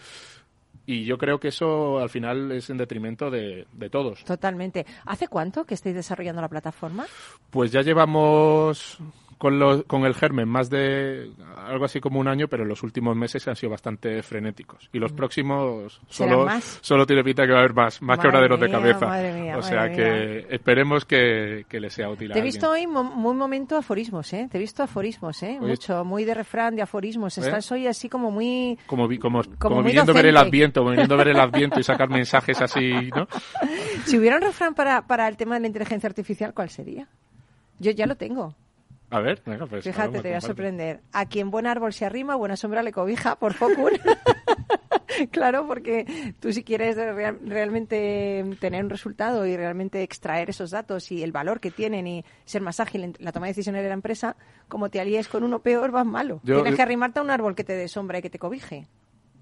[0.86, 4.24] Y yo creo que eso al final es en detrimento de, de todos.
[4.24, 4.86] Totalmente.
[5.06, 7.06] ¿Hace cuánto que estáis desarrollando la plataforma?
[7.50, 8.98] Pues ya llevamos
[9.42, 11.32] con, los- con el germen más de
[11.66, 14.88] algo así como un año, pero los últimos meses han sido bastante frenéticos.
[14.94, 16.06] Y los próximos Mm.
[16.14, 16.78] ¿Serán solo, más?
[16.82, 19.08] solo tiene pinta que va a haber más, más Madre quebraderos de cabeza.
[19.08, 19.96] madre mía, o madre sea mía.
[19.96, 24.32] que esperemos que, que le sea útil Te he visto hoy mo- muy momento aforismos,
[24.34, 24.48] ¿eh?
[24.52, 25.58] Te he visto aforismos, ¿eh?
[25.60, 25.70] Oye.
[25.72, 27.36] Mucho, muy de refrán, de aforismos.
[27.40, 28.78] Estás hoy así como muy...
[28.86, 31.80] Como, vi- como, como, muy viniendo a ver el adviento, viniendo a ver el adviento
[31.80, 33.28] y sacar mensajes así, ¿no?
[34.06, 37.08] Si hubiera un refrán para, para el tema de la inteligencia artificial, ¿cuál sería?
[37.80, 38.54] Yo ya lo tengo.
[39.12, 39.84] A ver, venga, pues.
[39.84, 41.02] Fíjate, vamos, te voy a sorprender.
[41.12, 43.92] A quien buen árbol se arrima, buena sombra le cobija por Focun.
[45.32, 51.12] claro, porque tú si quieres real- realmente tener un resultado y realmente extraer esos datos
[51.12, 53.90] y el valor que tienen y ser más ágil en la toma de decisiones de
[53.90, 54.36] la empresa,
[54.68, 56.40] como te alíes con uno peor, vas malo.
[56.44, 58.40] Yo- Tienes yo- que arrimarte a un árbol que te dé sombra y que te
[58.40, 58.88] cobije.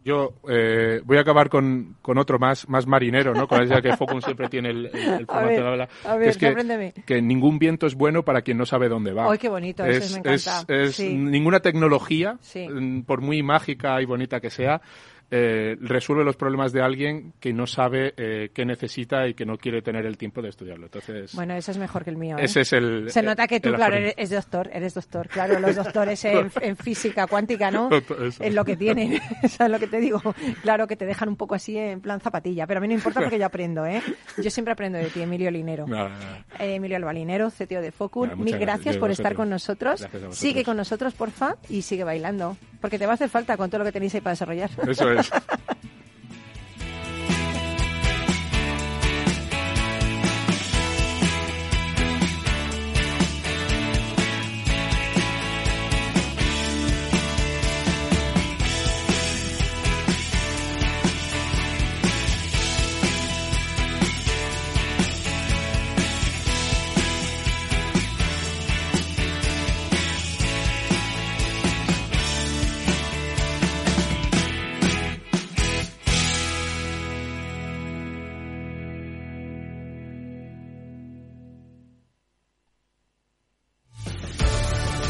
[0.05, 3.47] Yo eh, voy a acabar con, con otro más, más marinero, ¿no?
[3.47, 6.29] Con esa que Focus siempre tiene el, el, el formato ver, de habla, a que
[6.29, 9.29] es que, que ningún viento es bueno para quien no sabe dónde va.
[9.31, 10.73] Ay, qué bonito, eso me encanta.
[10.73, 11.13] es- Sí.
[11.13, 12.67] Ninguna tecnología, Sí.
[12.69, 14.81] mm, por muy mágica y bonita que sea,
[15.31, 19.57] eh, resuelve los problemas de alguien que no sabe eh, qué necesita y que no
[19.57, 20.85] quiere tener el tiempo de estudiarlo.
[20.85, 22.37] Entonces, Bueno, ese es mejor que el mío.
[22.37, 22.45] ¿eh?
[22.45, 23.09] ese es el...
[23.11, 25.27] Se nota que tú, claro, eres, eres doctor, eres doctor.
[25.27, 27.89] Claro, los doctores en, en física cuántica, ¿no?
[28.19, 28.43] Eso.
[28.43, 30.21] Es lo que tienen, ¿sabes lo que te digo?
[30.61, 33.21] Claro, que te dejan un poco así en plan zapatilla, pero a mí no importa
[33.21, 34.01] porque yo aprendo, ¿eh?
[34.37, 35.87] Yo siempre aprendo de ti, Emilio Linero.
[35.87, 36.45] Nada.
[36.59, 38.97] Eh, Emilio Albalinero, CTO de Focus, mil gracias gracias.
[38.97, 40.07] por estar con nosotros.
[40.31, 43.79] Sigue con nosotros, porfa, y sigue bailando, porque te va a hacer falta con todo
[43.79, 44.69] lo que tenéis ahí para desarrollar.
[44.87, 45.29] Eso es.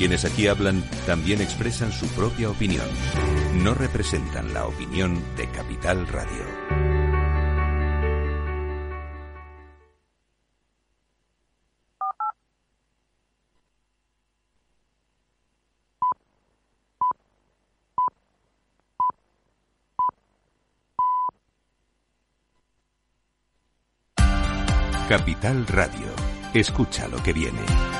[0.00, 2.86] Quienes aquí hablan también expresan su propia opinión.
[3.56, 6.42] No representan la opinión de Capital Radio.
[25.10, 26.06] Capital Radio.
[26.54, 27.99] Escucha lo que viene.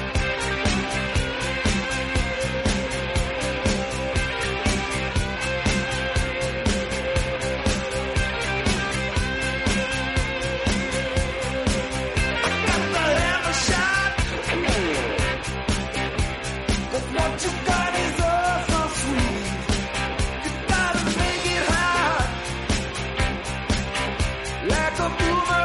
[25.01, 25.60] ¿Cómo me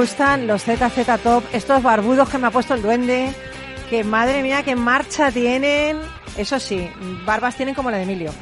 [0.00, 3.34] gustan los ZZ Top, estos barbudos que me ha puesto el duende?
[3.90, 5.98] Que madre mía, qué marcha tienen.
[6.38, 6.88] Eso sí,
[7.26, 8.32] barbas tienen como la de Emilio.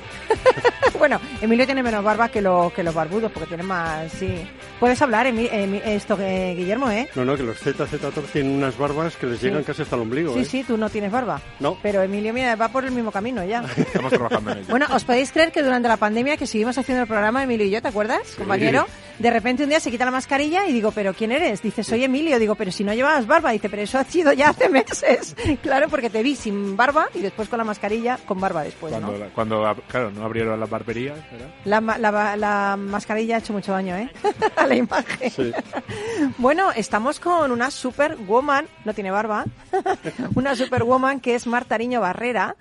[1.00, 4.46] bueno, Emilio tiene menos barba que, lo, que los barbudos, porque tiene más, sí.
[4.78, 7.08] Puedes hablar, Emi- Emi- esto, eh, Guillermo, ¿eh?
[7.16, 10.02] No, no, que los ZZ Top tienen unas barbas que les llegan casi hasta el
[10.02, 10.34] ombligo.
[10.34, 10.44] Sí, ¿eh?
[10.44, 11.40] sí, tú no tienes barba.
[11.58, 11.76] No.
[11.82, 13.64] Pero Emilio, mira, va por el mismo camino ya.
[13.76, 14.66] Estamos trabajando en ello.
[14.70, 17.70] Bueno, ¿os podéis creer que durante la pandemia que seguimos haciendo el programa, Emilio y
[17.70, 18.86] yo, ¿te acuerdas, compañero?
[19.18, 21.60] De repente un día se quita la mascarilla y digo, ¿pero quién eres?
[21.60, 22.38] Dice, soy Emilio.
[22.38, 23.50] Digo, pero si no llevabas barba.
[23.50, 25.34] Dice, pero eso ha sido ya hace meses.
[25.62, 29.12] Claro, porque te vi sin barba y después con la mascarilla con barba después, Cuando,
[29.12, 29.18] ¿no?
[29.18, 31.48] la- cuando claro, no abrieron las barberías, ¿verdad?
[31.64, 34.10] La, la, la mascarilla ha hecho mucho daño, ¿eh?
[34.56, 35.30] A la imagen.
[35.30, 35.52] Sí.
[36.38, 39.44] Bueno, estamos con una superwoman, no tiene barba,
[40.34, 42.56] una superwoman que es Marta Ariño Barrera,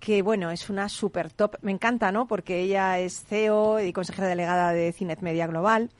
[0.00, 1.56] que bueno, es una super top.
[1.62, 2.26] Me encanta, ¿no?
[2.26, 5.90] Porque ella es CEO y consejera delegada de Cinet Media Global.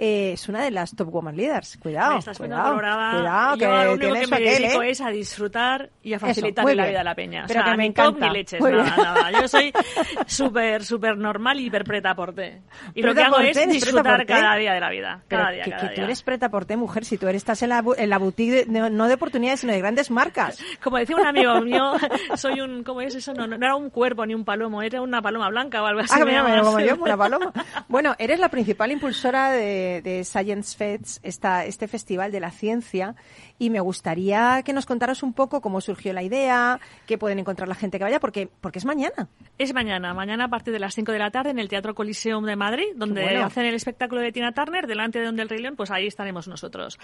[0.00, 1.76] Eh, es una de las top woman leaders.
[1.78, 4.90] Cuidado, Me estás cuidado, cuidado, Yo lo que único que me aquel, dedico ¿eh?
[4.90, 6.88] es a disfrutar y a muy la bien.
[6.92, 7.44] vida a la peña.
[7.48, 8.26] Pero o sea, que me ni top encanta.
[8.28, 9.30] ni leches, nada, nada.
[9.32, 9.72] Yo soy
[10.26, 12.62] súper, súper normal y hiperpreta por té.
[12.94, 15.22] Y lo que Preta hago es disfrutar preta cada día de la vida.
[15.28, 16.04] Pero Cada día, que, cada que tú día.
[16.04, 18.80] eres preta por té, mujer, si tú eres, estás en la, en la boutique, de-
[18.80, 20.58] no, no de oportunidades, sino de grandes marcas.
[20.82, 21.92] Como decía un amigo mío,
[22.36, 23.34] soy un, ¿cómo es eso?
[23.34, 26.14] No, no, era un cuerpo ni un palomo, era una paloma blanca o algo así.
[26.14, 27.52] Ah, mira, como yo, una paloma.
[27.88, 33.14] Bueno, eres la principal impulsora de, de Science Fest, esta, este festival de la ciencia,
[33.58, 37.68] y me gustaría que nos contaras un poco cómo surgió la idea, qué pueden encontrar
[37.68, 39.28] la gente que vaya, porque, porque es mañana.
[39.58, 42.44] Es mañana, mañana a partir de las 5 de la tarde en el Teatro Coliseum
[42.44, 43.44] de Madrid, donde bueno.
[43.44, 46.46] hacen el espectáculo de Tina Turner, delante de donde el Rey León, pues ahí estaremos
[46.48, 46.98] nosotros.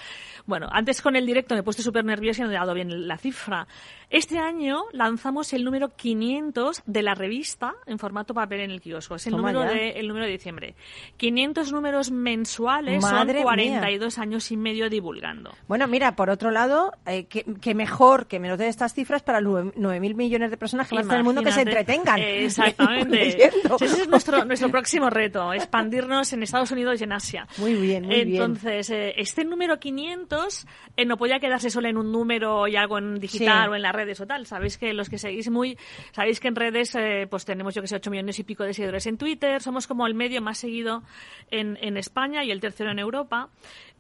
[0.47, 3.09] Bueno, antes con el directo me he puesto súper nerviosa y no he dado bien
[3.09, 3.67] la cifra.
[4.11, 9.17] Este año lanzamos el número 500 de la revista en formato papel en el kiosco.
[9.17, 9.77] Es el, Toma número ya.
[9.77, 10.75] de, el número de diciembre.
[11.17, 13.81] 500 números mensuales, Madre son mía.
[13.81, 15.53] 42 años y medio divulgando.
[15.67, 19.41] Bueno, mira, por otro lado, eh, que, que mejor que menos de estas cifras para
[19.41, 22.19] los 9.000 millones de personas que estar en el mundo que se entretengan.
[22.21, 23.47] Exactamente.
[23.47, 27.47] Ese es nuestro, nuestro próximo reto, expandirnos en Estados Unidos y en Asia.
[27.59, 28.29] Muy bien, muy bien.
[28.43, 32.99] Entonces, eh, este número 500 eh, no podía quedarse solo en un número y algo
[32.99, 33.71] en digital Sí.
[33.71, 34.47] o en las redes o tal.
[34.47, 35.77] Sabéis que los que seguís muy,
[36.13, 38.73] sabéis que en redes eh, pues tenemos yo que sé 8 millones y pico de
[38.75, 41.03] seguidores en Twitter, somos como el medio más seguido
[41.51, 43.51] en, en España y el tercero en Europa.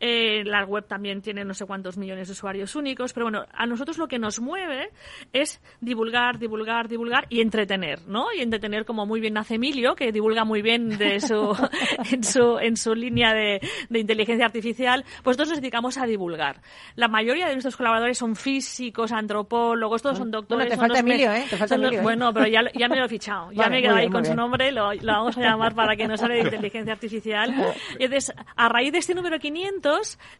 [0.01, 3.65] Eh, la web también tiene no sé cuántos millones de usuarios únicos, pero bueno, a
[3.65, 4.91] nosotros lo que nos mueve
[5.33, 8.27] es divulgar, divulgar, divulgar y entretener, ¿no?
[8.37, 11.57] Y entretener como muy bien hace Emilio, que divulga muy bien de su,
[12.13, 16.61] en, su, en su línea de, de inteligencia artificial, pues nosotros nos dedicamos a divulgar.
[16.97, 20.67] La mayoría de nuestros colaboradores son físicos, antropólogos, todos son doctores.
[20.67, 21.47] Bueno, te falta Emilio, ¿eh?
[21.49, 22.03] Te falta son los- Emilio, ¿eh?
[22.03, 23.53] Bueno, pero ya, ya me lo he fichado.
[23.53, 25.41] Ya Vale, me he quedado ahí bien, con muy su nombre, lo, lo vamos a
[25.41, 27.55] llamar para que nos hable de inteligencia artificial.
[27.99, 29.84] Y entonces, a raíz de este número 500,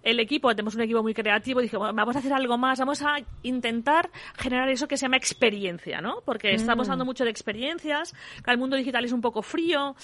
[0.03, 3.03] el equipo, tenemos un equipo muy creativo, dije, bueno, vamos a hacer algo más, vamos
[3.03, 6.23] a intentar generar eso que se llama experiencia, ¿no?
[6.25, 6.57] Porque Mm.
[6.57, 9.95] estamos hablando mucho de experiencias, que el mundo digital es un poco frío,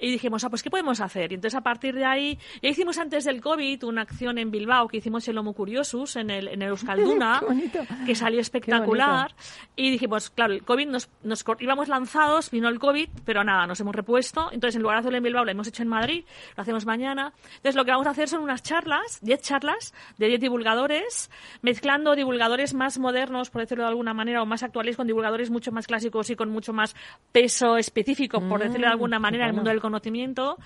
[0.00, 1.32] y dijimos, ah, pues, ¿qué podemos hacer?
[1.32, 4.88] Y entonces, a partir de ahí, ya hicimos antes del COVID una acción en Bilbao,
[4.88, 7.40] que hicimos el Homo Curiosus, en el, en el Euskalduna,
[8.06, 9.34] que salió espectacular.
[9.76, 13.80] Y dijimos, claro, el COVID nos, nos íbamos lanzados, vino el COVID, pero nada, nos
[13.80, 14.50] hemos repuesto.
[14.52, 16.24] Entonces, en lugar de hacerlo en Bilbao, lo hemos hecho en Madrid,
[16.56, 17.32] lo hacemos mañana.
[17.56, 18.87] Entonces, lo que vamos a hacer son unas charlas,
[19.20, 21.30] 10 charlas de 10 divulgadores,
[21.62, 25.72] mezclando divulgadores más modernos, por decirlo de alguna manera, o más actuales, con divulgadores mucho
[25.72, 26.94] más clásicos y con mucho más
[27.32, 30.56] peso específico, por decirlo de alguna manera, en el mundo del conocimiento.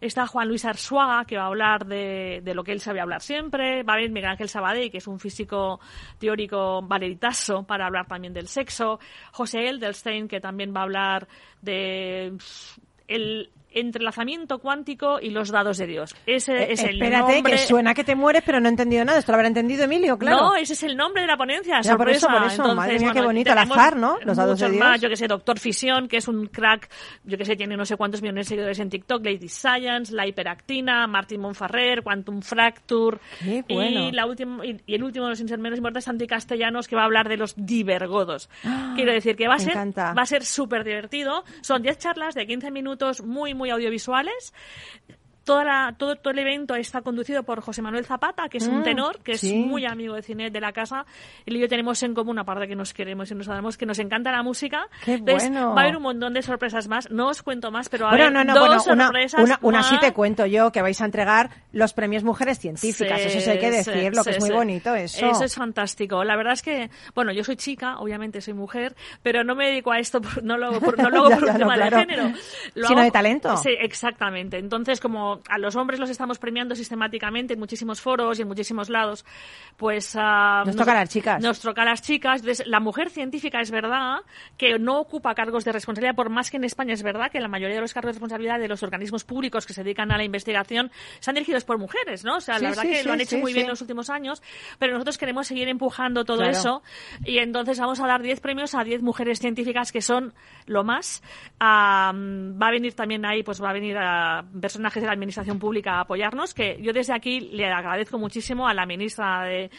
[0.00, 3.22] Está Juan Luis Arzuaga, que va a hablar de, de lo que él sabe hablar
[3.22, 3.82] siempre.
[3.82, 5.80] Va a venir Miguel Ángel Sabadell, que es un físico
[6.18, 8.98] teórico valeritaso, para hablar también del sexo.
[9.32, 11.28] José Eldelstein, que también va a hablar
[11.62, 12.36] de
[13.08, 16.14] el entrelazamiento cuántico y los dados de Dios.
[16.26, 17.52] Ese es el Eh, Espérate, nombre...
[17.52, 19.18] que suena que te mueres, pero no he entendido nada.
[19.18, 20.36] Esto lo habrá entendido Emilio, claro.
[20.38, 22.98] No, ese es el nombre de la ponencia, Ya, por eso, por eso, Entonces, madre
[22.98, 24.18] mía, qué bonito, al azar, ¿no?
[24.24, 24.78] Los dados de Dios.
[24.80, 26.88] más, yo que sé, Doctor Fisión, que es un crack,
[27.24, 30.26] yo que sé, tiene no sé cuántos millones de seguidores en TikTok, Lady Science, La
[30.26, 34.08] Hiperactina, Martin Monfarrer, Quantum Fracture, Qué bueno.
[34.08, 36.88] y, la última, y, y el último de los sin ser menos importantes, Santi Castellanos,
[36.88, 38.48] que va a hablar de los divergodos.
[38.94, 40.14] Quiero decir que va a Me ser encanta.
[40.14, 41.44] va a ser súper divertido.
[41.60, 44.52] Son 10 charlas de 15 minutos muy, muy audiovisuales.
[45.46, 48.80] Toda la- todo, todo el evento está conducido por José Manuel Zapata, que es un
[48.80, 49.48] Mm, tenor, que sí.
[49.60, 51.06] es muy amigo de cine de la casa.
[51.46, 53.98] Él y yo tenemos en común, aparte que nos queremos y nos adoramos, que nos
[54.00, 54.88] encanta la música.
[55.04, 55.72] Qué Entonces, bueno.
[55.72, 57.08] va a haber un montón de sorpresas más.
[57.12, 59.40] No os cuento más, pero va a Bueno, haber no, no, dos bueno, una, sorpresas
[59.44, 60.00] una, una sí más.
[60.00, 63.20] te cuento yo, que vais a entregar los premios Mujeres Científicas.
[63.20, 64.54] Sí, eso sí hay que sí, decirlo, que sí, es muy sí.
[64.56, 65.26] bonito eso.
[65.30, 66.24] Eso es fantástico.
[66.24, 69.92] La verdad es que, bueno, yo soy chica, obviamente soy mujer, pero no me dedico
[69.92, 71.96] a esto, por- no lo, por, no lo hago Ya, por ya, un tema claro.
[71.98, 72.32] de género.
[72.74, 73.56] Lo Sino hago- de talento.
[73.58, 74.58] Sí, exactamente.
[74.58, 78.88] Entonces, como a los hombres los estamos premiando sistemáticamente en muchísimos foros y en muchísimos
[78.90, 79.24] lados,
[79.76, 80.14] pues...
[80.18, 81.42] ah, Nos toca a las chicas.
[81.42, 82.40] Nos toca a las chicas.
[82.40, 84.18] Entonces, la mujer científica es verdad
[84.56, 87.48] que no ocupa cargos de responsabilidad, por más que en España es verdad que la
[87.48, 90.24] mayoría de los cargos de responsabilidad de los organismos públicos que se dedican a la
[90.24, 92.36] investigación están dirigidos por mujeres, ¿no?
[92.36, 93.80] O sea, Sí, la verdad sí, que sí, lo han hecho muy bien en los
[93.80, 94.42] últimos años,
[94.78, 96.50] pero nosotros queremos seguir empujando todo Claro.
[96.52, 96.82] eso
[97.24, 100.34] y entonces vamos a dar 10 premios a 10 mujeres científicas que son
[100.66, 101.22] lo más.
[101.60, 105.58] Ah, va a venir también ahí, pues va a venir a personajes de la administración
[105.58, 109.70] pública a apoyarnos, que yo desde aquí le agradezco muchísimo a la ministra de,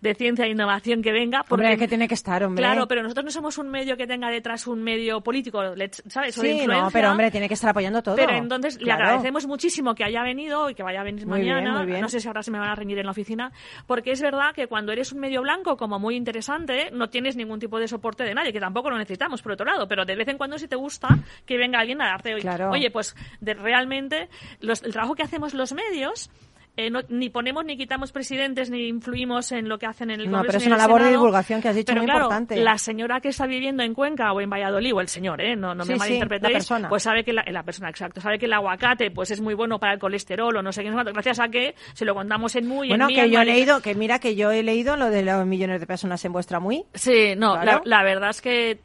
[0.00, 1.42] de Ciencia e Innovación que venga.
[1.48, 2.62] Porque, Hombre, que tiene que estar, hombre.
[2.62, 6.38] Claro, pero nosotros no somos un medio que tenga detrás un medio político, le- ¿sabes?
[6.38, 8.16] O de Sí, no, pero hombre, tiene que estar apoyando todo.
[8.16, 11.54] Pero entonces le agradecemos muchísimo que haya venido y que vaya a venir Muy bien,
[11.56, 11.78] mañana.
[11.78, 12.00] muy bien.
[12.00, 13.52] No sé si ahora se me van a reñir en la oficina,
[13.86, 17.58] porque es verdad que cuando eres un medio blanco como muy interesante, no tienes ningún
[17.58, 20.28] tipo de soporte de nadie, que tampoco lo necesitamos por otro lado, pero de vez
[20.28, 21.08] en cuando si te gusta
[21.46, 22.70] que venga alguien a darte, Claro.
[22.70, 24.28] oye, pues de, realmente
[24.60, 26.30] los- el trabajo que hacemos los medios
[26.74, 30.30] eh, no- ni ponemos ni quitamos presidentes ni influimos en lo que hacen en el
[30.30, 32.56] No, Congreso pero es una labor de divulgación que has dicho Pero muy claro, importante.
[32.56, 35.54] La señora que está viviendo en Cuenca o en Valladolid, o el señor, ¿eh?
[35.54, 36.88] no, no Sí, me sí, malinterpretéis, la persona.
[36.88, 39.78] pues sabe que la, la persona, exacto, sabe que el aguacate pues es muy bueno
[39.78, 42.66] para el colesterol o no sé qué, no gracias a que se lo contamos en
[42.66, 45.22] muy Bueno, en que yo he leído, que mira que yo he leído lo de
[45.24, 46.84] los millones de personas en vuestra muy.
[46.94, 47.82] Sí, no, Claro.
[47.84, 48.80] la, la verdad es que...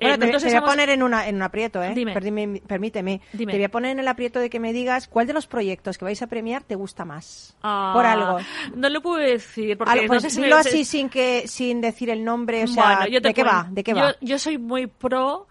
[0.00, 1.92] mm, eh, Bueno, te, voy a poner en, una, en un aprieto, ¿eh?
[1.94, 2.14] Dime.
[2.14, 3.20] Perdime- permíteme.
[3.32, 3.52] Dime.
[3.52, 5.98] Te voy a poner en el aprieto de que me digas cuál de los proyectos
[5.98, 7.56] que vais a premiar te gusta más.
[7.62, 8.38] Ah, Por algo.
[8.74, 11.80] No lo puedo decir, porque no pues sé si dilo se- así sin que sin
[11.80, 13.66] decir el nombre, o sea, Bueno, ¿de qué va?
[13.70, 14.14] ¿De qué va?
[14.20, 15.46] yo soy muy pro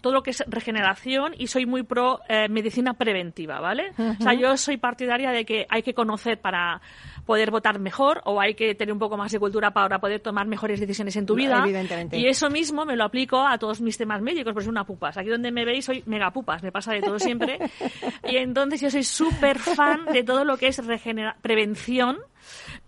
[0.00, 3.92] todo lo que es regeneración y soy muy pro eh, medicina preventiva, ¿vale?
[3.96, 6.80] O sea, yo soy partidaria de que hay que conocer para
[7.26, 10.46] poder votar mejor o hay que tener un poco más de cultura para poder tomar
[10.46, 11.60] mejores decisiones en tu vida.
[11.64, 12.16] Evidentemente.
[12.18, 15.16] Y eso mismo me lo aplico a todos mis temas médicos, porque soy una pupas.
[15.16, 17.58] Aquí donde me veis soy mega pupas, me pasa de todo siempre.
[18.28, 22.18] y entonces yo soy súper fan de todo lo que es regenera- prevención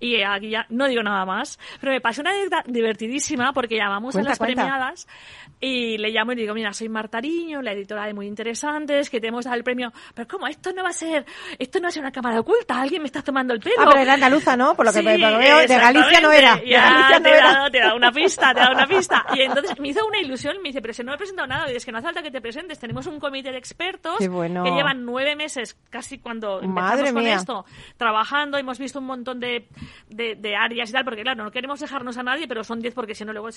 [0.01, 1.59] Y aquí ya no digo nada más.
[1.81, 4.62] Pero me pasó una anécdota divertidísima porque llamamos Cuenta, a las cuenta.
[4.62, 5.07] premiadas
[5.61, 9.20] y le llamo y digo, mira, soy Marta Ariño, la editora de Muy Interesantes, que
[9.20, 9.92] te hemos dado el premio.
[10.12, 10.47] Pero ¿cómo?
[10.47, 11.25] Esto no va a ser,
[11.59, 13.77] esto no va a ser una cámara oculta, alguien me está tomando el pelo.
[13.79, 14.75] Ah, pero andaluza, ¿no?
[14.75, 16.61] Por lo que Sí, veo, de Galicia no era.
[16.65, 18.87] Ya, Galicia no te, he dado, te he dado una pista, te he dado una
[18.87, 19.27] pista.
[19.35, 21.73] Y entonces me hizo una ilusión, me dice, pero si no me he presentado nada,
[21.73, 24.65] y es que no hace falta que te presentes, tenemos un comité de expertos bueno.
[24.65, 27.35] que llevan nueve meses, casi cuando Madre empezamos con mía.
[27.37, 27.65] esto,
[27.96, 29.69] trabajando, hemos visto un montón de,
[30.09, 32.94] de, de áreas y tal, porque claro, no queremos dejarnos a nadie, pero son diez
[32.94, 33.48] porque si no luego...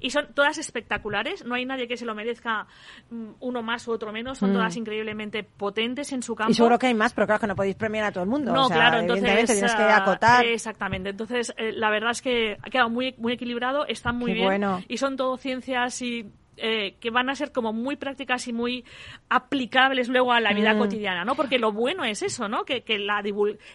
[0.00, 2.66] Y son todas espectaculares, no hay nadie que se lo merezca
[3.10, 4.54] mm, uno más u otro menos, son Mm.
[4.54, 6.50] todas increíblemente potentes en su campo.
[6.50, 8.52] Y seguro que hay más, pero claro que no podéis premiar a todo el mundo.
[8.52, 10.44] No, o sea, claro, entonces tienes que ah, acotar.
[10.46, 11.10] Exactamente.
[11.10, 14.46] Entonces, eh, la verdad es que ha quedado muy, muy equilibrado, están muy Qué bien.
[14.46, 14.82] bueno.
[14.88, 16.30] Y son todo ciencias y
[16.64, 18.84] eh, que van a ser como muy prácticas y muy
[19.28, 20.78] aplicables luego a la vida Mm.
[20.78, 21.34] cotidiana, ¿no?
[21.34, 22.64] Porque lo bueno es eso, ¿no?
[22.64, 23.22] Que, que, la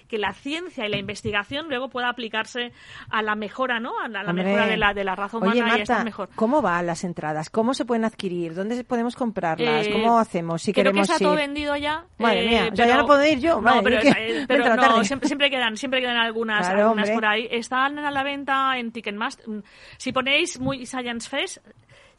[0.07, 2.71] que la ciencia y la investigación luego pueda aplicarse
[3.09, 3.99] a la mejora, ¿no?
[3.99, 4.43] A la, Hombre.
[4.45, 6.29] mejora de la, de la raza humana Oye, y estar mejor.
[6.35, 7.49] ¿cómo van las entradas?
[7.49, 8.53] ¿Cómo se pueden adquirir?
[8.55, 9.87] ¿Dónde podemos comprarlas?
[9.87, 12.05] Eh, ¿Cómo hacemos si creo que queremos está todo vendido ya.
[12.17, 13.59] Madre eh, mía, o sea, ya no puedo ir yo.
[13.61, 17.47] No, pero, eh, Entra no, siempre, siempre quedan, siempre quedan algunas, Claro, algunas por ahí.
[17.51, 19.47] Están a la venta en Ticketmaster.
[19.47, 19.61] Mm,
[19.97, 21.57] Si ponéis muy Science Fest,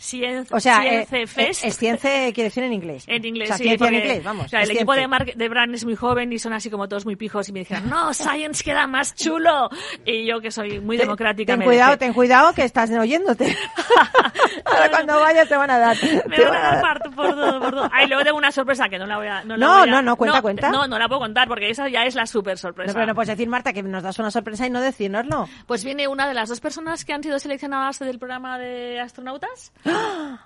[0.01, 1.65] Science, O sea, Science eh, Fest.
[1.65, 3.05] es ciencia quiere decir en inglés.
[3.09, 4.47] En inglés, o sea, sí, ciencia en porque, inglés, vamos.
[4.47, 6.89] o sea, el equipo de, Mark, de Brand es muy joven y son así como
[6.89, 9.69] todos muy pijos y me dijeron, no, Science queda más chulo.
[10.05, 11.55] Y yo que soy muy Ten- democrática.
[11.57, 13.57] Ten cuidado, dije, ten cuidado que estás oyéndote.
[14.65, 15.97] Ahora cuando vayas te van a dar.
[16.29, 17.91] Me van a dar parto por todo, por todo.
[17.93, 19.43] Ay, luego tengo una sorpresa que no la voy a...
[19.45, 20.71] No, la No, voy a- no, no, cuenta, cuenta.
[20.71, 22.89] No, no la puedo contar porque esa ya es la súper sorpresa.
[22.93, 25.49] No, pero no puedes decir, Marta, que nos das una sorpresa y no decírnoslo.
[25.67, 29.73] Pues viene una de las dos personas que han sido seleccionadas del programa de astronautas.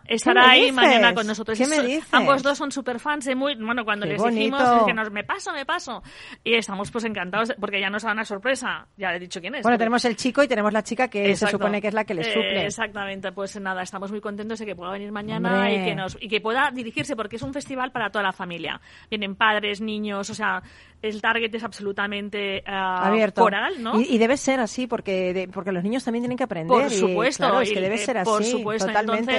[0.07, 0.75] ¿Qué Estará ahí dices?
[0.75, 1.57] mañana con nosotros.
[1.57, 2.13] ¿Qué me dices?
[2.13, 3.55] Ambos dos son super fans de muy...
[3.55, 4.81] Bueno, cuando Qué les dijimos, bonito.
[4.81, 6.03] es que nos, me paso, me paso.
[6.45, 8.87] Y estamos pues encantados porque ya nos da una sorpresa.
[8.97, 9.63] Ya le he dicho quién es.
[9.63, 11.47] Bueno, pero- tenemos el chico y tenemos la chica que Exacto.
[11.47, 12.67] se supone que es la que le Eh, suple.
[12.67, 15.81] exactamente, pues nada, estamos muy contentos de que pueda venir mañana Hombre.
[15.81, 18.81] y que nos y que pueda dirigirse porque es un festival para toda la familia.
[19.09, 20.63] Vienen padres, niños, o sea,
[21.01, 23.43] el target es absolutamente ah, Abierto.
[23.43, 24.01] coral, ¿no?
[24.01, 26.69] Y, y debe ser así, porque, de- porque los niños también tienen que aprender.
[26.69, 28.31] Por y, supuesto, claro, es que debe ser así.
[28.31, 29.21] Por supuesto, totalmente.
[29.21, 29.32] entonces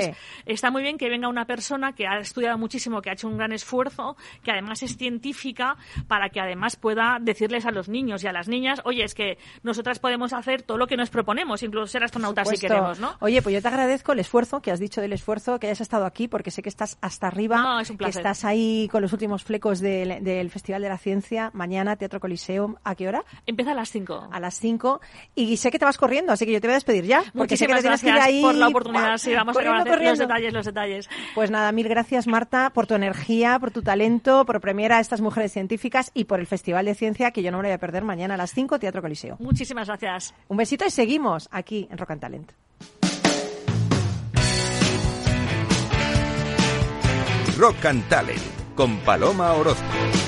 [0.45, 3.37] está muy bien que venga una persona que ha estudiado muchísimo, que ha hecho un
[3.37, 5.77] gran esfuerzo, que además es científica,
[6.07, 9.37] para que además pueda decirles a los niños y a las niñas, oye, es que
[9.63, 13.15] nosotras podemos hacer todo lo que nos proponemos, incluso ser astronautas si queremos, ¿no?
[13.19, 16.05] Oye, pues yo te agradezco el esfuerzo que has dicho del esfuerzo, que hayas estado
[16.05, 19.13] aquí, porque sé que estás hasta arriba, No, es un que estás ahí con los
[19.13, 23.23] últimos flecos del, del Festival de la Ciencia, mañana Teatro Coliseum, ¿a qué hora?
[23.45, 24.29] Empieza a las 5.
[24.31, 25.01] A las 5.
[25.35, 27.57] Y sé que te vas corriendo, así que yo te voy a despedir ya, porque
[27.57, 28.41] sé que Muchísimas te tienes que ir ahí.
[28.41, 29.17] por la oportunidad.
[29.17, 31.09] Sí, vamos a corriendo, los detalles, los detalles.
[31.35, 35.21] Pues nada, mil gracias Marta por tu energía, por tu talento, por premiar a estas
[35.21, 37.79] mujeres científicas y por el Festival de Ciencia que yo no me lo voy a
[37.79, 39.37] perder mañana a las 5, Teatro Coliseo.
[39.39, 40.33] Muchísimas gracias.
[40.47, 42.51] Un besito y seguimos aquí en Rock and Talent.
[47.57, 48.41] Rock and Talent
[48.75, 50.22] con Paloma Orozco.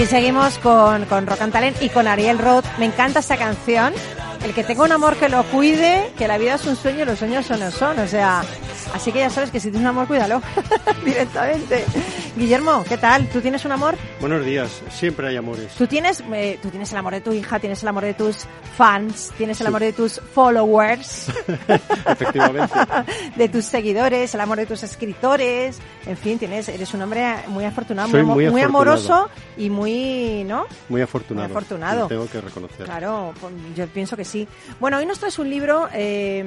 [0.00, 2.64] Aquí seguimos con, con Rock and Talent y con Ariel Roth.
[2.78, 3.92] Me encanta esta canción.
[4.42, 7.04] El que tenga un amor que lo cuide, que la vida es un sueño y
[7.04, 7.98] los sueños son no son.
[7.98, 8.42] O sea,
[8.94, 10.40] así que ya sabes que si tienes un amor, cuídalo
[11.04, 11.84] directamente.
[12.34, 13.28] Guillermo, ¿qué tal?
[13.28, 13.96] ¿Tú tienes un amor?
[14.20, 15.74] Buenos días, siempre hay amores.
[15.76, 18.46] Tú tienes, eh, tú tienes el amor de tu hija, tienes el amor de tus
[18.80, 21.26] fans, tienes el amor de tus followers,
[22.06, 22.74] Efectivamente.
[23.36, 27.64] de tus seguidores, el amor de tus escritores, en fin, tienes, eres un hombre muy
[27.66, 28.68] afortunado, amo- muy afortunado.
[28.68, 29.28] amoroso
[29.58, 30.64] y muy, ¿no?
[30.88, 31.48] Muy afortunado.
[31.48, 32.06] Muy afortunado.
[32.08, 32.86] tengo que reconocer.
[32.86, 34.48] Claro, pues, yo pienso que sí.
[34.80, 36.44] Bueno, hoy nos traes un libro eh,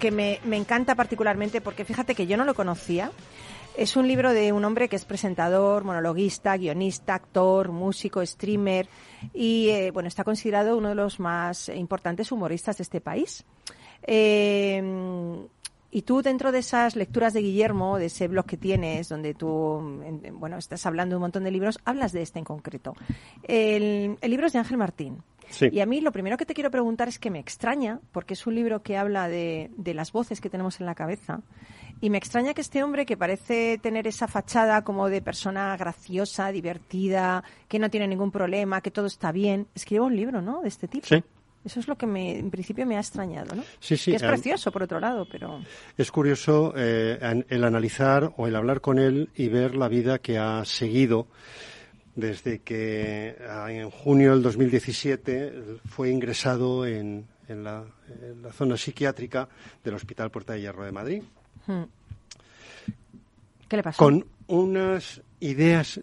[0.00, 3.12] que me, me encanta particularmente porque fíjate que yo no lo conocía.
[3.76, 8.88] Es un libro de un hombre que es presentador, monologuista, guionista, actor, músico, streamer
[9.32, 13.44] y eh, bueno, está considerado uno de los más importantes humoristas de este país.
[14.06, 14.80] Eh,
[15.90, 19.78] y tú dentro de esas lecturas de Guillermo, de ese blog que tienes, donde tú,
[20.04, 22.94] en- en- bueno, estás hablando de un montón de libros, hablas de este en concreto.
[23.42, 25.22] El, el libro es de Ángel Martín.
[25.50, 25.68] Sí.
[25.70, 28.46] Y a mí lo primero que te quiero preguntar es que me extraña, porque es
[28.46, 31.42] un libro que habla de, de las voces que tenemos en la cabeza,
[32.00, 36.52] y me extraña que este hombre que parece tener esa fachada como de persona graciosa,
[36.52, 40.62] divertida, que no tiene ningún problema, que todo está bien, escriba un libro, ¿no?
[40.62, 41.06] De este tipo.
[41.06, 41.22] Sí.
[41.64, 43.62] Eso es lo que me, en principio me ha extrañado, ¿no?
[43.80, 45.60] Sí, sí, Que es eh, precioso, por otro lado, pero...
[45.96, 50.36] Es curioso eh, el analizar o el hablar con él y ver la vida que
[50.36, 51.26] ha seguido
[52.16, 57.84] desde que ah, en junio del 2017 fue ingresado en, en la,
[58.22, 59.48] en la zona psiquiátrica
[59.82, 61.22] del Hospital Puerta de Hierro de Madrid.
[63.68, 63.98] ¿Qué le pasó?
[63.98, 66.00] Con unas ideas.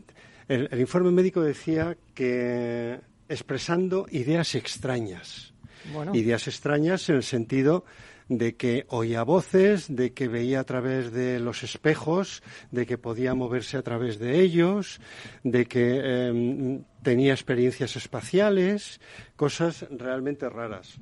[0.47, 2.99] El, el informe médico decía que
[3.29, 5.53] expresando ideas extrañas.
[5.93, 6.13] Bueno.
[6.13, 7.85] Ideas extrañas en el sentido
[8.31, 12.41] de que oía voces, de que veía a través de los espejos,
[12.71, 15.01] de que podía moverse a través de ellos,
[15.43, 19.01] de que em, tenía experiencias espaciales,
[19.35, 20.97] cosas realmente raras.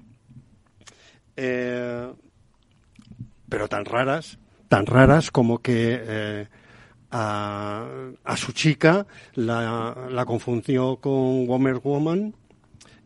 [1.35, 2.11] Eh,
[3.47, 4.39] pero tan raras,
[4.69, 6.47] tan raras como que eh,
[7.11, 7.85] a,
[8.23, 9.05] a su chica
[9.35, 12.33] la, la confundió con Wonder Woman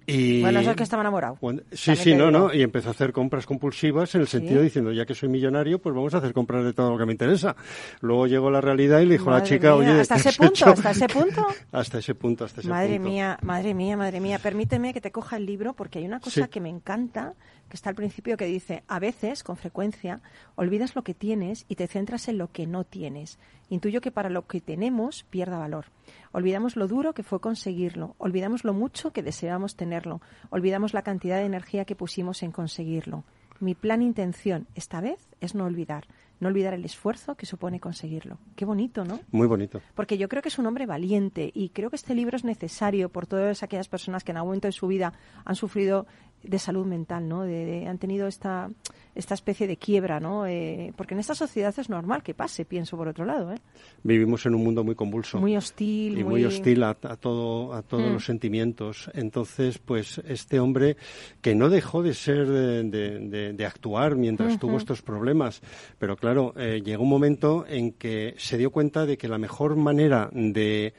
[0.05, 1.37] y Bueno, eso es que estaba enamorado.
[1.71, 2.31] sí, sí, no, digo.
[2.49, 4.65] no, y empezó a hacer compras compulsivas en el sentido Sí.
[4.65, 7.13] diciendo, ya que soy millonario, pues vamos a hacer compras de todo lo que me
[7.13, 7.55] interesa.
[8.01, 10.19] Luego llegó la realidad y le dijo a la Madre chica, mía, oye, ¿hasta ¿qué
[10.29, 10.53] ese punto?
[10.53, 10.69] hecho?".
[10.71, 11.47] ¿Hasta ese punto?
[11.71, 13.09] hasta ese punto, hasta ese Madre punto.
[13.11, 14.39] mía, madre mía, madre mía.
[14.39, 16.49] Permíteme que te coja el libro porque hay una cosa Sí.
[16.49, 17.35] que me encanta,
[17.73, 20.21] que está al principio que dice, a veces, con frecuencia,
[20.53, 23.39] olvidas lo que tienes y te centras en lo que no tienes.
[23.67, 25.85] Intuyo que para lo que tenemos pierda valor.
[26.33, 30.21] Olvidamos lo duro que fue conseguirlo, olvidamos lo mucho que deseamos tenerlo,
[30.51, 33.23] olvidamos la cantidad de energía que pusimos en conseguirlo.
[33.59, 36.05] Mi plan intención esta vez es no olvidar,
[36.39, 38.37] no olvidar el esfuerzo que supone conseguirlo.
[38.55, 39.19] Qué bonito, ¿no?
[39.31, 39.81] Muy bonito.
[39.95, 43.09] porque yo creo que es un hombre valiente y creo que este libro es necesario
[43.09, 45.13] por todas aquellas personas que en algún momento de su vida
[45.45, 46.05] han sufrido
[46.43, 47.43] de salud mental, ¿no?
[47.43, 48.69] De, de- han tenido esta,
[49.15, 50.45] esta especie de quiebra, ¿no?
[50.45, 53.57] Eh, porque en esta sociedad es normal que pase, pienso por otro lado, ¿eh?
[54.03, 55.39] Vivimos en un mundo muy convulso.
[55.39, 58.13] Muy hostil, y muy, muy- hostil a, a todo a todos Mm.
[58.13, 60.97] los sentimientos entonces pues este hombre
[61.41, 65.61] que no dejó de ser de, de- de- de actuar mientras tuvo estos problemas
[65.99, 69.75] pero claro eh, llegó un momento en que se dio cuenta de que la mejor
[69.75, 70.93] manera de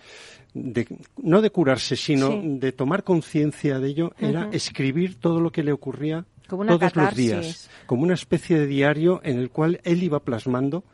[0.55, 0.87] de-
[1.23, 2.41] no de curarse, sino Sí.
[2.59, 6.95] de tomar conciencia de ello, era escribir todo lo que le ocurría Como una todos
[6.97, 10.85] los días, como una especie de diario en el cual él iba plasmando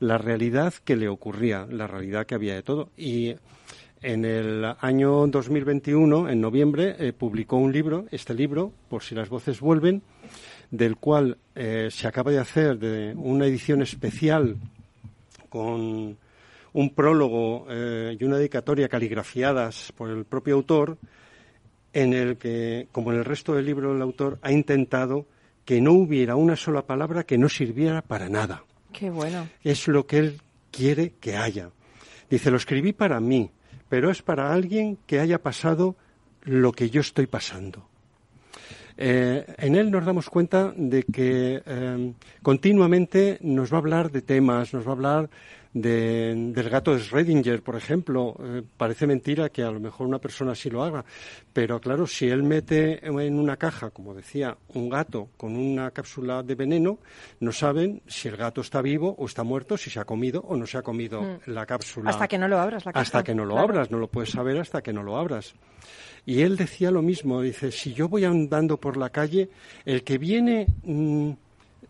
[0.00, 2.90] la realidad que le ocurría, la realidad que había de todo.
[2.96, 3.34] Y
[4.02, 9.28] en el año 2021, en noviembre, eh, publicó un libro, este libro, Por si las
[9.28, 10.02] voces vuelven,
[10.70, 14.56] del cual eh, se acaba de hacer de una edición especial
[15.48, 16.16] con
[16.74, 20.98] un prólogo eh, y una dedicatoria caligrafiadas por el propio autor,
[21.92, 25.26] en el que, como en el resto del libro, el autor ha intentado
[25.64, 28.64] que no hubiera una sola palabra que no sirviera para nada.
[28.92, 29.48] Qué bueno.
[29.62, 31.70] Es lo que él quiere que haya.
[32.28, 33.50] Dice, lo escribí para mí,
[33.88, 35.94] pero es para alguien que haya pasado
[36.42, 37.88] lo que yo estoy pasando.
[38.96, 42.12] Eh, en él nos damos cuenta de que eh,
[42.42, 45.30] continuamente nos va a hablar de temas, nos va a hablar
[45.74, 48.36] de- del gato de Schrödinger, por ejemplo.
[48.40, 51.04] Eh, parece mentira que a lo mejor una persona así lo haga,
[51.52, 56.42] pero claro, si él mete en una caja, como decía, un gato con una cápsula
[56.44, 56.98] de veneno,
[57.40, 60.56] no saben si el gato está vivo o está muerto, si se ha comido o
[60.56, 61.38] no se ha comido Mm.
[61.50, 62.08] la cápsula.
[62.10, 63.02] Hasta que no lo abras la caja.
[63.02, 63.68] Hasta que no lo Claro.
[63.68, 65.54] abras, no lo puedes saber hasta que no lo abras.
[66.24, 69.50] Y él decía lo mismo, dice, si yo voy andando por la calle,
[69.84, 71.30] el que viene mm,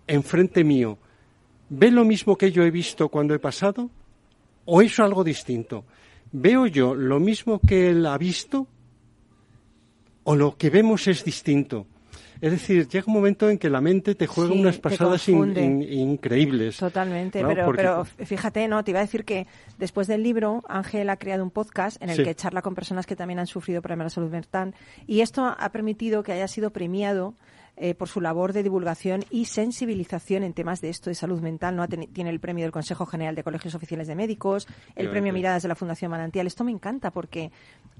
[0.06, 0.98] enfrente mío,
[1.68, 3.90] ¿ve lo mismo que yo he visto cuando he pasado?
[4.66, 5.84] ¿O es algo distinto?
[6.36, 8.66] ¿veo yo lo mismo que él ha visto
[10.24, 11.86] o lo que vemos es distinto?
[12.40, 15.36] Es decir, llega un momento en que la mente te juega Sí, unas pasadas in-
[15.38, 15.62] confunde.
[15.64, 16.76] in- increíbles.
[16.76, 17.48] Totalmente, ¿no?
[17.48, 19.46] pero, Porque- pero fíjate, no, te iba a decir que
[19.78, 22.24] después del libro, Ángel ha creado un podcast en el Sí.
[22.24, 24.74] que charla con personas que también han sufrido problemas de salud mental
[25.06, 27.34] y esto ha permitido que haya sido premiado
[27.76, 31.74] eh, por su labor de divulgación y sensibilización en temas de esto de salud mental.
[31.74, 31.88] ¿no?
[31.88, 35.68] Tiene el premio del Consejo General de Colegios Oficiales de Médicos, el premio Miradas de
[35.68, 36.46] la Fundación Manantial.
[36.46, 37.50] Esto me encanta porque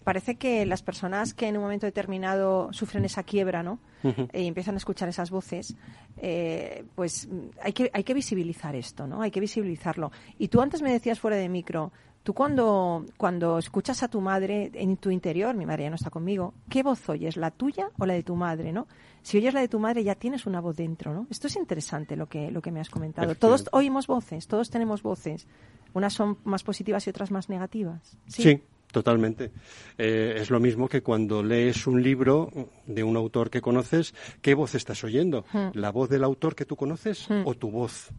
[0.04, 3.80] parece que las personas que en un momento determinado sufren esa quiebra, ¿no?
[4.04, 5.74] Eh, y empiezan a escuchar esas voces,
[6.18, 7.26] eh, pues
[7.62, 9.22] hay que, hay que visibilizar esto, ¿no?
[9.22, 10.12] Hay que visibilizarlo.
[10.38, 11.90] Y tú antes me decías fuera de micro,
[12.24, 16.10] tú cuando, cuando escuchas a tu madre en tu interior, mi madre ya no está
[16.10, 17.36] conmigo, ¿qué voz oyes?
[17.36, 18.88] ¿La tuya o la de tu madre, no?
[19.22, 21.26] Si oyes la de tu madre ya tienes una voz dentro, ¿no?
[21.30, 23.34] Esto es interesante lo que, lo que me has comentado.
[23.36, 25.46] Todos oímos voces, todos tenemos voces.
[25.92, 28.18] Unas son más positivas y otras más negativas.
[28.26, 28.60] Sí,
[28.90, 29.52] totalmente.
[29.96, 32.50] Eh, es lo mismo que cuando lees un libro
[32.86, 35.44] de un autor que conoces, ¿qué voz estás oyendo?
[35.52, 35.68] Hmm.
[35.74, 37.42] ¿La voz del autor que tú conoces Hmm.
[37.46, 38.10] o tu voz?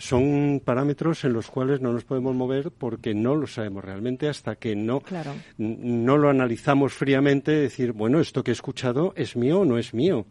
[0.00, 4.56] Son parámetros en los cuales no nos podemos mover porque no lo sabemos realmente hasta
[4.56, 5.32] que no, Claro.
[5.58, 9.92] no lo analizamos fríamente, decir, bueno, esto que he escuchado es mío o no es
[9.92, 10.24] mío.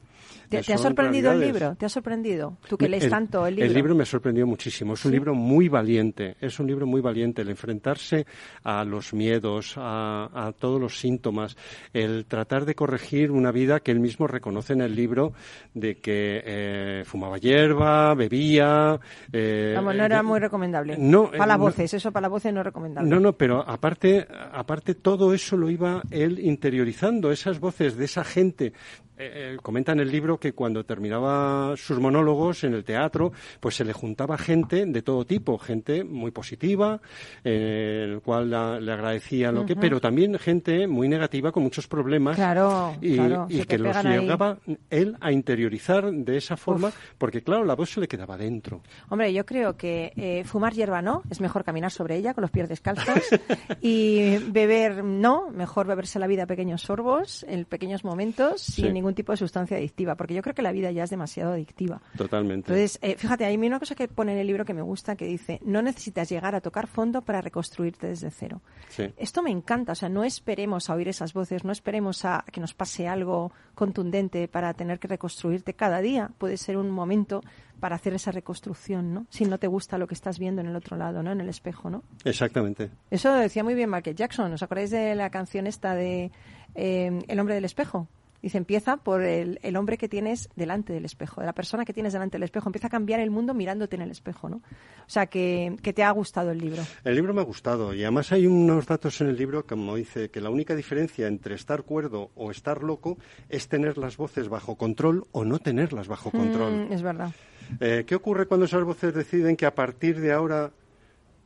[0.50, 1.76] ¿Te, te ha sorprendido el libro?
[1.76, 2.58] ¿Te ha sorprendido?
[2.68, 3.96] Tú que lees el, tanto el libro.
[3.96, 4.94] me sorprendió muchísimo.
[4.94, 5.16] Es un ¿Sí?
[5.18, 6.36] libro muy valiente.
[6.42, 7.42] Es un libro muy valiente.
[7.44, 8.26] El enfrentarse
[8.64, 11.56] a los miedos, a, a todos los síntomas,
[11.94, 15.34] el tratar de corregir una vida que él mismo reconoce en el libro
[15.74, 19.00] de que eh, fumaba hierba, bebía.
[19.32, 20.96] eh, Vamos, no era muy recomendable.
[20.98, 23.10] No, para las no- voces, eso para las voces no es recomendable.
[23.10, 28.24] no, no, pero aparte, aparte todo eso lo iba él interiorizando, esas voces de esa
[28.24, 28.74] gente.
[29.22, 33.76] Eh, eh, comenta en el libro que cuando terminaba sus monólogos en el teatro, pues
[33.76, 37.02] se le juntaba gente de todo tipo, gente muy positiva,
[37.44, 41.86] eh, el cual la- le agradecía lo que, pero también gente muy negativa con muchos
[41.86, 42.38] problemas.
[42.38, 44.20] Claro, y, claro, y que los pegan ahí.
[44.22, 44.58] llegaba
[44.90, 48.82] él a interiorizar de esa forma, porque claro, la voz se le quedaba dentro.
[49.10, 52.52] Hombre, yo creo que eh, fumar hierba no, es mejor caminar sobre ella con los
[52.52, 53.16] pies descalzos.
[53.82, 58.84] y beber no, mejor beberse la vida a pequeños sorbos, en pequeños momentos, Sí.
[58.84, 61.54] sin ningún tipo de sustancia adictiva, porque yo creo que la vida ya es demasiado
[61.54, 62.02] adictiva.
[62.18, 62.72] Totalmente.
[62.72, 65.26] Entonces, eh, fíjate, hay una cosa que pone en el libro que me gusta, que
[65.26, 68.62] dice, no necesitas llegar a tocar fondo para reconstruirte desde cero.
[68.90, 69.14] Sí.
[69.18, 72.62] Esto me encanta, o sea, no esperemos a oír esas voces, no esperemos a que
[72.62, 76.32] nos pase algo contundente para tener que reconstruirte cada día.
[76.38, 77.42] Puede ser un momento
[77.80, 79.26] para hacer esa reconstrucción, ¿no?
[79.30, 81.32] Si no te gusta lo que estás viendo en el otro lado, ¿no?
[81.32, 82.04] En el espejo, ¿no?
[82.26, 82.90] Exactamente.
[83.10, 84.52] Eso lo decía muy bien Michael Jackson.
[84.54, 86.32] ¿Os acordáis de la canción esta de
[86.76, 88.08] eh, El hombre del espejo?
[88.42, 91.94] Dice, empieza por el, el hombre que tienes delante del espejo, de la persona que
[91.94, 92.70] tienes delante del espejo.
[92.70, 94.58] Empieza a cambiar el mundo mirándote en el espejo, ¿no?
[94.58, 96.82] O sea, que, que te ha gustado el libro.
[97.04, 100.30] El libro me ha gustado y además hay unos datos en el libro como dice
[100.30, 103.18] que la única diferencia entre estar cuerdo o estar loco
[103.50, 106.88] es tener las voces bajo control o no tenerlas bajo control.
[106.90, 107.32] Mm, es verdad.
[107.80, 110.72] Eh, ¿Qué ocurre cuando esas voces deciden que a partir de ahora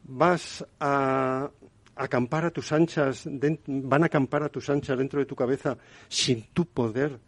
[0.04, 1.50] vas a
[1.96, 3.28] acampar a tus anchas,
[3.68, 5.78] van a acampar a tus anchas dentro de tu cabeza
[6.08, 7.20] sin tú poder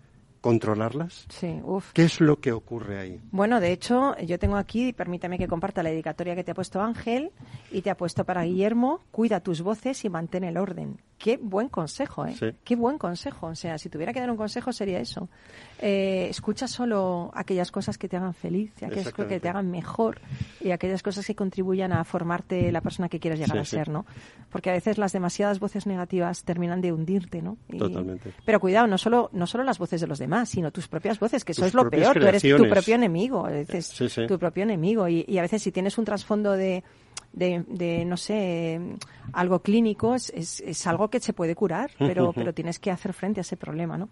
[0.46, 1.26] controlarlas?
[1.30, 1.92] Sí, uff.
[1.94, 3.20] ¿Qué es lo que ocurre ahí?
[3.32, 6.82] Bueno, de hecho, yo tengo aquí, permítame que comparta la dedicatoria que te ha puesto
[6.82, 7.32] Ángel
[7.72, 11.02] y te ha puesto para Guillermo, cuida tus voces y mantén el orden.
[11.18, 12.36] Qué buen consejo, ¿eh?
[12.38, 12.48] Sí.
[12.64, 13.48] Qué buen consejo.
[13.48, 15.30] O sea, si tuviera que dar un consejo sería eso.
[15.80, 20.20] Eh, escucha solo aquellas cosas que te hagan feliz, aquellas cosas que te hagan mejor
[20.62, 23.76] y aquellas cosas que contribuyan a formarte la persona que quieres llegar Sí, a sí.
[23.78, 24.06] ser, ¿no?
[24.52, 27.58] Porque a veces las demasiadas voces negativas terminan de hundirte, ¿no?
[27.72, 28.34] Y- Totalmente.
[28.46, 31.46] Pero cuidado, no solo, no solo las voces de los demás, sino tus propias voces,
[31.46, 32.20] que eso es lo peor.
[32.20, 33.46] Tú eres tu propio enemigo.
[33.46, 34.28] A veces Sí, sí.
[34.28, 35.08] tu propio enemigo.
[35.08, 36.84] Y, y a veces si tienes un trasfondo de,
[37.36, 38.80] de, de, no sé,
[39.34, 43.14] algo clínico, es, es, es algo que se puede curar, pero, pero tienes que hacer
[43.14, 44.10] frente a ese problema, ¿no?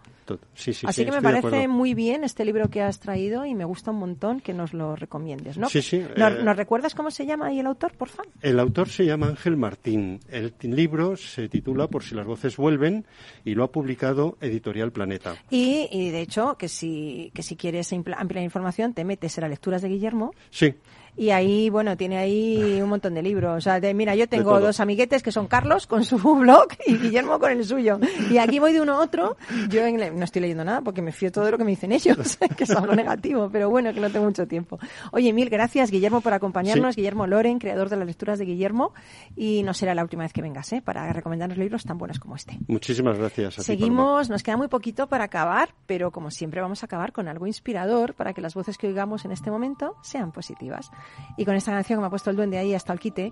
[0.54, 3.56] Sí, sí, Así sí, que me parece muy bien este libro que has traído y
[3.56, 5.70] me gusta un montón que nos lo recomiendes, ¿no?
[5.70, 8.32] Sí, sí, ¿Nos, eh, nos recuerdas cómo se llama ahí el autor, por favor?
[8.42, 10.20] El autor se llama Ángel Martín.
[10.30, 13.06] El libro se titula Por si las voces vuelven
[13.46, 15.36] y lo ha publicado Editorial Planeta.
[15.50, 19.50] Y, y de hecho, que si, que si quieres ampliar información, te metes en las
[19.50, 20.76] lecturas de Guillermo Sí,
[21.16, 23.58] Y ahí, bueno, tiene ahí un montón de libros.
[23.58, 26.98] O sea, de- mira, yo tengo dos amiguetes que son Carlos con su blog y
[26.98, 28.00] Guillermo con el suyo.
[28.32, 29.38] Y aquí voy de uno a otro.
[29.70, 31.92] Yo en- no estoy leyendo nada porque me fío todo de lo que me dicen
[31.92, 34.80] ellos, que es algo negativo, pero bueno, que no tengo mucho tiempo.
[35.12, 36.96] Oye, mil gracias, Guillermo, por acompañarnos.
[36.96, 37.02] Sí.
[37.02, 38.94] Guillermo Loren, creador de las lecturas de Guillermo.
[39.36, 40.82] Y no será la última vez que vengas, ¿eh?
[40.82, 42.58] Para recomendarnos libros tan buenos como este.
[42.68, 43.60] muchísimas gracias.
[43.60, 43.66] A ti.
[43.66, 47.46] Seguimos, nos queda muy poquito para acabar, pero como siempre vamos a acabar con algo
[47.48, 50.90] inspirador para que las voces que oigamos en este momento sean positivas.
[51.38, 53.32] Y con esta canción que me ha puesto el duende ahí hasta el quite,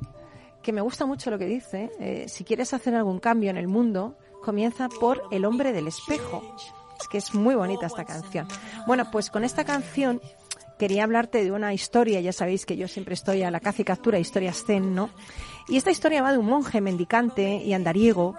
[0.62, 1.92] que me gusta mucho lo que dice.
[2.00, 6.42] eh, si quieres hacer algún cambio en el mundo, comienza por el hombre del espejo.
[7.00, 8.48] Es que es muy bonita esta canción.
[8.86, 10.22] Bueno, pues con esta canción
[10.78, 12.22] quería hablarte de una historia.
[12.22, 15.10] Ya sabéis que yo siempre estoy a la caza y captura historias zen, ¿no?
[15.68, 18.36] Y esta historia va de un monje mendicante y andariego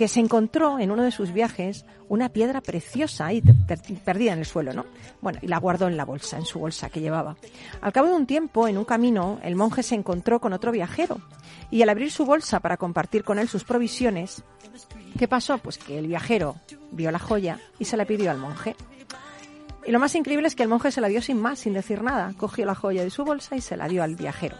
[0.00, 4.38] que se encontró en uno de sus viajes una piedra preciosa ahí per- perdida en
[4.38, 4.86] el suelo, ¿no?
[5.20, 7.36] Bueno, y la guardó en la bolsa, en su bolsa que llevaba.
[7.82, 11.18] Al cabo de un tiempo, en un camino, el monje se encontró con otro viajero
[11.70, 14.42] y al abrir su bolsa para compartir con él sus provisiones,
[15.18, 15.58] ¿qué pasó?
[15.58, 16.56] Pues que el viajero
[16.92, 18.76] vio la joya y se la pidió al monje.
[19.84, 22.02] Y lo más increíble es que el monje se la dio sin más, sin decir
[22.02, 22.32] nada.
[22.38, 24.56] Cogió la joya de su bolsa y se la dio al viajero.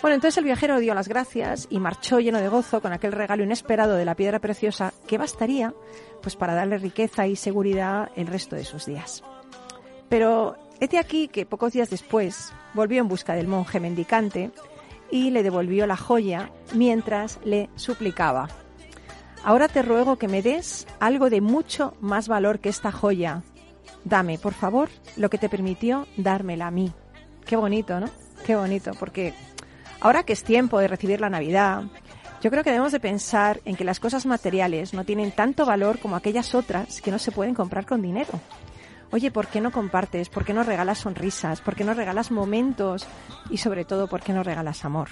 [0.00, 3.42] Bueno, entonces el viajero dio las gracias y marchó lleno de gozo con aquel regalo
[3.42, 5.74] inesperado de la piedra preciosa que bastaría
[6.22, 9.24] pues para darle riqueza y seguridad el resto de sus días.
[10.08, 14.52] Pero hete aquí que pocos días después volvió en busca del monje mendicante
[15.10, 18.48] y le devolvió la joya mientras le suplicaba.
[19.42, 23.42] Ahora te ruego que me des algo de mucho más valor que esta joya.
[24.04, 26.92] Dame, por favor, lo que te permitió dármela a mí.
[27.44, 28.08] Qué bonito, ¿no?
[28.46, 29.34] Qué bonito, porque
[30.00, 31.84] ahora que es tiempo de recibir la Navidad,
[32.40, 35.98] yo creo que debemos de pensar en que las cosas materiales no tienen tanto valor
[35.98, 38.40] como aquellas otras que no se pueden comprar con dinero.
[39.10, 40.28] Oye, ¿por qué no compartes?
[40.28, 41.60] ¿Por qué no regalas sonrisas?
[41.60, 43.06] ¿Por qué no regalas momentos?
[43.50, 45.08] Y sobre todo, ¿por qué no regalas amor?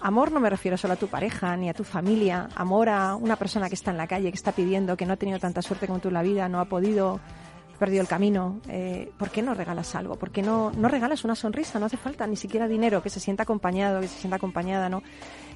[0.00, 2.48] Amor no me refiero solo a tu pareja ni a tu familia.
[2.54, 5.16] Amor a una persona que está en la calle, que está pidiendo, que no ha
[5.16, 7.20] tenido tanta suerte como tú en la vida, no ha podido,
[7.74, 8.60] perdido el camino.
[8.68, 10.16] Eh, ¿Por qué no regalas algo?
[10.16, 11.78] ¿Por qué no, no regalas una sonrisa?
[11.78, 15.02] No hace falta ni siquiera dinero, que se sienta acompañado, que se sienta acompañada, ¿no?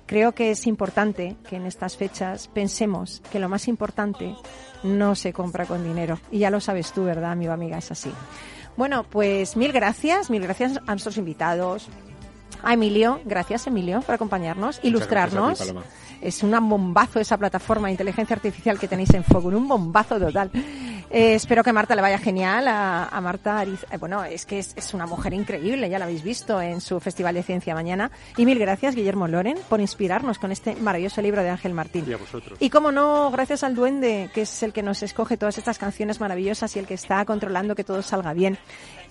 [0.06, 4.34] Creo que es importante que en estas fechas pensemos que lo más importante
[4.82, 6.18] no se compra con dinero.
[6.30, 7.78] Y ya lo sabes tú, ¿verdad, amigo, amiga?
[7.78, 8.10] Es así.
[8.76, 11.88] Bueno, pues mil gracias, mil gracias a nuestros invitados.
[12.62, 15.58] A Emilio, gracias Emilio por acompañarnos, ilustrarnos.
[15.58, 15.74] ti,
[16.20, 20.50] es un bombazo esa plataforma de inteligencia artificial que tenéis en Fogun, un bombazo total.
[21.10, 22.68] Eh, espero que a Marta le vaya genial.
[22.68, 26.04] A, a Marta Ariz, eh, bueno, es que es, es una mujer increíble, ya la
[26.04, 28.10] habéis visto en su Festival de Ciencia mañana.
[28.36, 32.04] Y mil gracias, Guillermo Loren, por inspirarnos con este maravilloso libro de Ángel Martín.
[32.06, 32.58] Y a vosotros.
[32.60, 36.20] Y como no, gracias al duende, que es el que nos escoge todas estas canciones
[36.20, 38.58] maravillosas y el que está controlando que todo salga bien.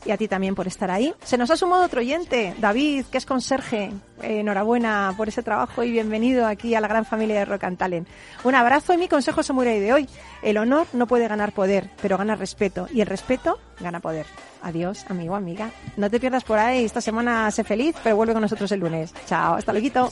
[0.06, 1.14] Y a ti también por estar ahí.
[1.24, 3.92] Se nos ha sumado otro oyente, David, que es conserje.
[4.22, 8.08] Eh, enhorabuena por ese trabajo y bienvenido aquí a la gran familia de Talent.
[8.44, 10.10] Un abrazo y mi consejo samurai de hoy.
[10.42, 12.88] El honor no puede ganar poder, pero gana respeto.
[12.92, 14.26] Y el respeto gana poder.
[14.62, 15.70] Adiós, amigo, amiga.
[15.98, 16.86] No te pierdas por ahí.
[16.86, 19.14] Esta semana sé feliz, pero vuelve con nosotros el lunes.
[19.28, 20.12] Chao, hasta luego.